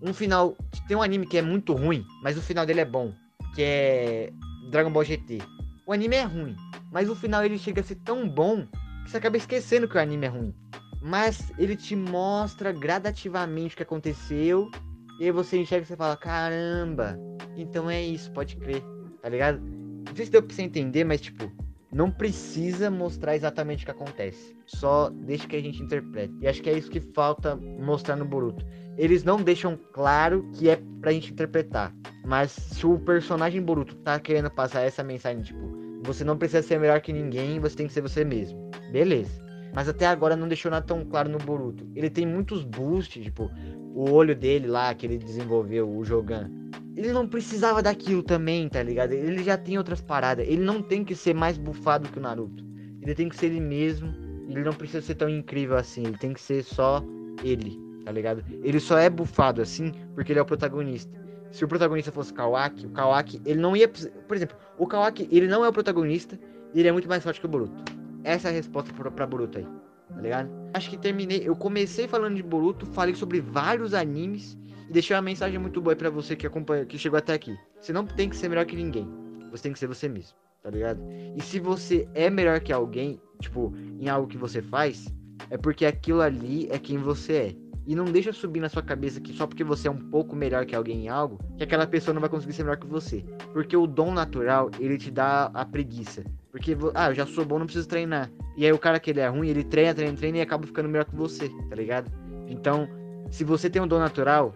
um 0.00 0.14
final. 0.14 0.56
Tem 0.86 0.96
um 0.96 1.02
anime 1.02 1.26
que 1.26 1.38
é 1.38 1.42
muito 1.42 1.72
ruim, 1.72 2.04
mas 2.22 2.36
o 2.38 2.42
final 2.42 2.64
dele 2.64 2.80
é 2.80 2.84
bom. 2.84 3.12
Que 3.54 3.62
é 3.62 4.32
Dragon 4.70 4.90
Ball 4.90 5.04
GT. 5.04 5.38
O 5.86 5.92
anime 5.92 6.16
é 6.16 6.22
ruim, 6.22 6.56
mas 6.90 7.10
o 7.10 7.14
final 7.14 7.44
ele 7.44 7.58
chega 7.58 7.80
a 7.80 7.84
ser 7.84 7.96
tão 7.96 8.28
bom 8.28 8.66
que 9.04 9.10
você 9.10 9.18
acaba 9.18 9.36
esquecendo 9.36 9.88
que 9.88 9.96
o 9.96 10.00
anime 10.00 10.26
é 10.26 10.28
ruim. 10.28 10.54
Mas 11.02 11.52
ele 11.58 11.76
te 11.76 11.94
mostra 11.94 12.72
gradativamente 12.72 13.74
o 13.74 13.76
que 13.76 13.82
aconteceu 13.82 14.70
e 15.20 15.24
aí 15.24 15.30
você 15.30 15.58
enxerga 15.58 15.84
e 15.84 15.86
você 15.86 15.96
fala, 15.96 16.16
caramba, 16.16 17.18
então 17.56 17.90
é 17.90 18.02
isso, 18.02 18.30
pode 18.32 18.56
crer, 18.56 18.82
tá 19.22 19.28
ligado? 19.28 19.60
Não 19.60 20.14
sei 20.14 20.26
se 20.26 20.32
deu 20.32 20.42
pra 20.42 20.54
você 20.54 20.62
entender, 20.62 21.04
mas 21.04 21.20
tipo, 21.20 21.50
não 21.94 22.10
precisa 22.10 22.90
mostrar 22.90 23.36
exatamente 23.36 23.82
o 23.82 23.84
que 23.86 23.90
acontece. 23.92 24.56
Só 24.66 25.10
deixa 25.10 25.46
que 25.46 25.54
a 25.54 25.62
gente 25.62 25.80
interprete. 25.80 26.34
E 26.40 26.48
acho 26.48 26.60
que 26.60 26.68
é 26.68 26.76
isso 26.76 26.90
que 26.90 27.00
falta 27.00 27.54
mostrar 27.54 28.16
no 28.16 28.24
Boruto. 28.24 28.66
Eles 28.98 29.22
não 29.22 29.40
deixam 29.40 29.78
claro 29.92 30.48
que 30.54 30.68
é 30.68 30.80
pra 31.00 31.12
gente 31.12 31.32
interpretar. 31.32 31.94
Mas 32.26 32.50
se 32.50 32.84
o 32.84 32.98
personagem 32.98 33.62
Boruto 33.62 33.94
tá 33.96 34.18
querendo 34.18 34.50
passar 34.50 34.80
essa 34.80 35.04
mensagem, 35.04 35.42
tipo, 35.42 35.84
você 36.02 36.24
não 36.24 36.36
precisa 36.36 36.62
ser 36.62 36.80
melhor 36.80 37.00
que 37.00 37.12
ninguém, 37.12 37.60
você 37.60 37.76
tem 37.76 37.86
que 37.86 37.92
ser 37.92 38.00
você 38.00 38.24
mesmo. 38.24 38.70
Beleza. 38.90 39.43
Mas 39.74 39.88
até 39.88 40.06
agora 40.06 40.36
não 40.36 40.46
deixou 40.46 40.70
nada 40.70 40.86
tão 40.86 41.04
claro 41.04 41.28
no 41.28 41.38
Boruto. 41.38 41.86
Ele 41.94 42.08
tem 42.08 42.24
muitos 42.24 42.62
boosts, 42.62 43.22
tipo, 43.22 43.50
o 43.94 44.10
olho 44.10 44.34
dele 44.34 44.68
lá 44.68 44.94
que 44.94 45.04
ele 45.04 45.18
desenvolveu, 45.18 45.90
o 45.90 46.04
Jogan. 46.04 46.48
Ele 46.96 47.12
não 47.12 47.26
precisava 47.26 47.82
daquilo 47.82 48.22
também, 48.22 48.68
tá 48.68 48.80
ligado? 48.80 49.12
Ele 49.12 49.42
já 49.42 49.58
tem 49.58 49.76
outras 49.76 50.00
paradas. 50.00 50.46
Ele 50.46 50.62
não 50.62 50.80
tem 50.80 51.04
que 51.04 51.16
ser 51.16 51.34
mais 51.34 51.58
bufado 51.58 52.08
que 52.08 52.18
o 52.18 52.22
Naruto. 52.22 52.64
Ele 53.02 53.14
tem 53.14 53.28
que 53.28 53.36
ser 53.36 53.46
ele 53.46 53.60
mesmo. 53.60 54.14
Ele 54.48 54.62
não 54.62 54.72
precisa 54.72 55.02
ser 55.02 55.16
tão 55.16 55.28
incrível 55.28 55.76
assim. 55.76 56.04
Ele 56.06 56.18
tem 56.18 56.32
que 56.32 56.40
ser 56.40 56.62
só 56.62 57.02
ele, 57.42 57.76
tá 58.04 58.12
ligado? 58.12 58.44
Ele 58.62 58.78
só 58.78 58.96
é 58.96 59.10
bufado 59.10 59.60
assim 59.60 59.92
porque 60.14 60.30
ele 60.30 60.38
é 60.38 60.42
o 60.42 60.46
protagonista. 60.46 61.12
Se 61.50 61.64
o 61.64 61.68
protagonista 61.68 62.12
fosse 62.12 62.32
Kawaki, 62.32 62.86
o 62.86 62.90
Kawaki, 62.90 63.40
ele 63.44 63.60
não 63.60 63.76
ia. 63.76 63.88
Por 63.88 64.36
exemplo, 64.36 64.56
o 64.78 64.86
Kawaki, 64.86 65.28
ele 65.32 65.48
não 65.48 65.64
é 65.64 65.68
o 65.68 65.72
protagonista 65.72 66.38
ele 66.80 66.88
é 66.88 66.92
muito 66.92 67.08
mais 67.08 67.22
forte 67.22 67.40
que 67.40 67.46
o 67.46 67.48
Boruto. 67.48 67.93
Essa 68.24 68.48
é 68.48 68.50
a 68.50 68.54
resposta 68.54 68.92
pra, 68.92 69.10
pra 69.10 69.26
Boruto 69.26 69.58
aí, 69.58 69.66
tá 70.08 70.20
ligado? 70.20 70.50
Acho 70.72 70.88
que 70.90 70.96
terminei. 70.96 71.46
Eu 71.46 71.54
comecei 71.54 72.08
falando 72.08 72.36
de 72.36 72.42
Boruto, 72.42 72.86
falei 72.86 73.14
sobre 73.14 73.40
vários 73.40 73.92
animes 73.92 74.56
e 74.88 74.92
deixei 74.92 75.14
uma 75.14 75.22
mensagem 75.22 75.58
muito 75.58 75.80
boa 75.80 75.94
para 75.94 76.08
você 76.08 76.34
que 76.34 76.46
acompanha, 76.46 76.86
que 76.86 76.98
chegou 76.98 77.18
até 77.18 77.34
aqui. 77.34 77.54
Você 77.78 77.92
não 77.92 78.06
tem 78.06 78.30
que 78.30 78.36
ser 78.36 78.48
melhor 78.48 78.64
que 78.64 78.74
ninguém. 78.74 79.06
Você 79.50 79.64
tem 79.64 79.72
que 79.72 79.78
ser 79.78 79.86
você 79.86 80.08
mesmo, 80.08 80.36
tá 80.62 80.70
ligado? 80.70 81.00
E 81.36 81.40
se 81.42 81.60
você 81.60 82.08
é 82.14 82.30
melhor 82.30 82.60
que 82.60 82.72
alguém, 82.72 83.20
tipo, 83.40 83.72
em 84.00 84.08
algo 84.08 84.26
que 84.26 84.38
você 84.38 84.62
faz, 84.62 85.06
é 85.50 85.58
porque 85.58 85.84
aquilo 85.84 86.22
ali 86.22 86.66
é 86.70 86.78
quem 86.78 86.98
você 86.98 87.32
é. 87.34 87.56
E 87.86 87.94
não 87.94 88.06
deixa 88.06 88.32
subir 88.32 88.60
na 88.60 88.70
sua 88.70 88.82
cabeça 88.82 89.20
que 89.20 89.34
só 89.34 89.46
porque 89.46 89.62
você 89.62 89.88
é 89.88 89.90
um 89.90 90.10
pouco 90.10 90.34
melhor 90.34 90.64
que 90.64 90.74
alguém 90.74 91.04
em 91.04 91.08
algo, 91.08 91.38
que 91.58 91.64
aquela 91.64 91.86
pessoa 91.86 92.14
não 92.14 92.20
vai 92.20 92.30
conseguir 92.30 92.54
ser 92.54 92.62
melhor 92.62 92.78
que 92.78 92.86
você. 92.86 93.22
Porque 93.52 93.76
o 93.76 93.86
dom 93.86 94.10
natural, 94.12 94.70
ele 94.80 94.96
te 94.96 95.10
dá 95.10 95.50
a 95.52 95.64
preguiça. 95.66 96.24
Porque, 96.54 96.76
ah, 96.94 97.08
eu 97.10 97.14
já 97.16 97.26
sou 97.26 97.44
bom, 97.44 97.58
não 97.58 97.66
preciso 97.66 97.88
treinar. 97.88 98.30
E 98.56 98.64
aí 98.64 98.72
o 98.72 98.78
cara 98.78 99.00
que 99.00 99.10
ele 99.10 99.18
é 99.18 99.26
ruim, 99.26 99.48
ele 99.48 99.64
treina, 99.64 99.92
treina, 99.92 100.16
treina 100.16 100.38
e 100.38 100.40
acaba 100.40 100.64
ficando 100.64 100.88
melhor 100.88 101.04
que 101.04 101.16
você, 101.16 101.48
tá 101.48 101.74
ligado? 101.74 102.08
Então, 102.46 102.88
se 103.28 103.42
você 103.42 103.68
tem 103.68 103.82
um 103.82 103.88
dom 103.88 103.98
natural, 103.98 104.54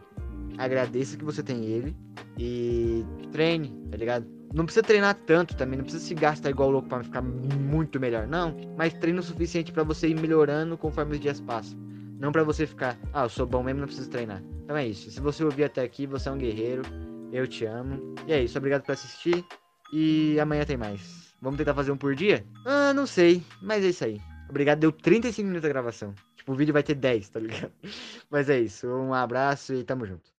agradeça 0.56 1.16
que 1.16 1.24
você 1.24 1.42
tem 1.42 1.64
ele 1.64 1.96
e 2.38 3.04
treine, 3.32 3.76
tá 3.90 3.96
ligado? 3.96 4.24
Não 4.54 4.64
precisa 4.64 4.84
treinar 4.84 5.12
tanto 5.26 5.56
também, 5.56 5.76
não 5.76 5.82
precisa 5.82 6.04
se 6.04 6.14
gastar 6.14 6.50
igual 6.50 6.70
louco 6.70 6.88
para 6.88 7.02
ficar 7.02 7.20
muito 7.20 7.98
melhor, 7.98 8.28
não. 8.28 8.54
Mas 8.76 8.94
treine 8.94 9.18
o 9.18 9.22
suficiente 9.22 9.72
para 9.72 9.82
você 9.82 10.06
ir 10.06 10.14
melhorando 10.14 10.78
conforme 10.78 11.16
os 11.16 11.20
dias 11.20 11.40
passam. 11.40 11.76
Não 12.20 12.30
para 12.30 12.44
você 12.44 12.64
ficar, 12.64 12.96
ah, 13.12 13.24
eu 13.24 13.28
sou 13.28 13.44
bom 13.44 13.64
mesmo, 13.64 13.80
não 13.80 13.88
preciso 13.88 14.08
treinar. 14.08 14.40
Então 14.62 14.76
é 14.76 14.86
isso. 14.86 15.10
Se 15.10 15.20
você 15.20 15.42
ouvir 15.42 15.64
até 15.64 15.82
aqui, 15.82 16.06
você 16.06 16.28
é 16.28 16.32
um 16.32 16.38
guerreiro. 16.38 16.82
Eu 17.32 17.44
te 17.48 17.64
amo. 17.64 18.14
E 18.24 18.32
é 18.32 18.40
isso, 18.40 18.56
obrigado 18.56 18.84
por 18.84 18.92
assistir. 18.92 19.44
E 19.92 20.38
amanhã 20.38 20.64
tem 20.64 20.76
mais. 20.76 21.27
Vamos 21.40 21.58
tentar 21.58 21.74
fazer 21.74 21.92
um 21.92 21.96
por 21.96 22.14
dia? 22.14 22.44
Ah, 22.64 22.92
não 22.92 23.06
sei. 23.06 23.42
Mas 23.62 23.84
é 23.84 23.88
isso 23.88 24.04
aí. 24.04 24.20
Obrigado, 24.48 24.80
deu 24.80 24.90
35 24.90 25.46
minutos 25.46 25.64
a 25.64 25.68
gravação. 25.68 26.14
Tipo, 26.36 26.52
o 26.52 26.54
vídeo 26.54 26.72
vai 26.72 26.82
ter 26.82 26.94
10, 26.94 27.28
tá 27.28 27.38
ligado? 27.38 27.72
Mas 28.30 28.48
é 28.48 28.58
isso. 28.58 28.88
Um 28.88 29.14
abraço 29.14 29.74
e 29.74 29.84
tamo 29.84 30.06
junto. 30.06 30.32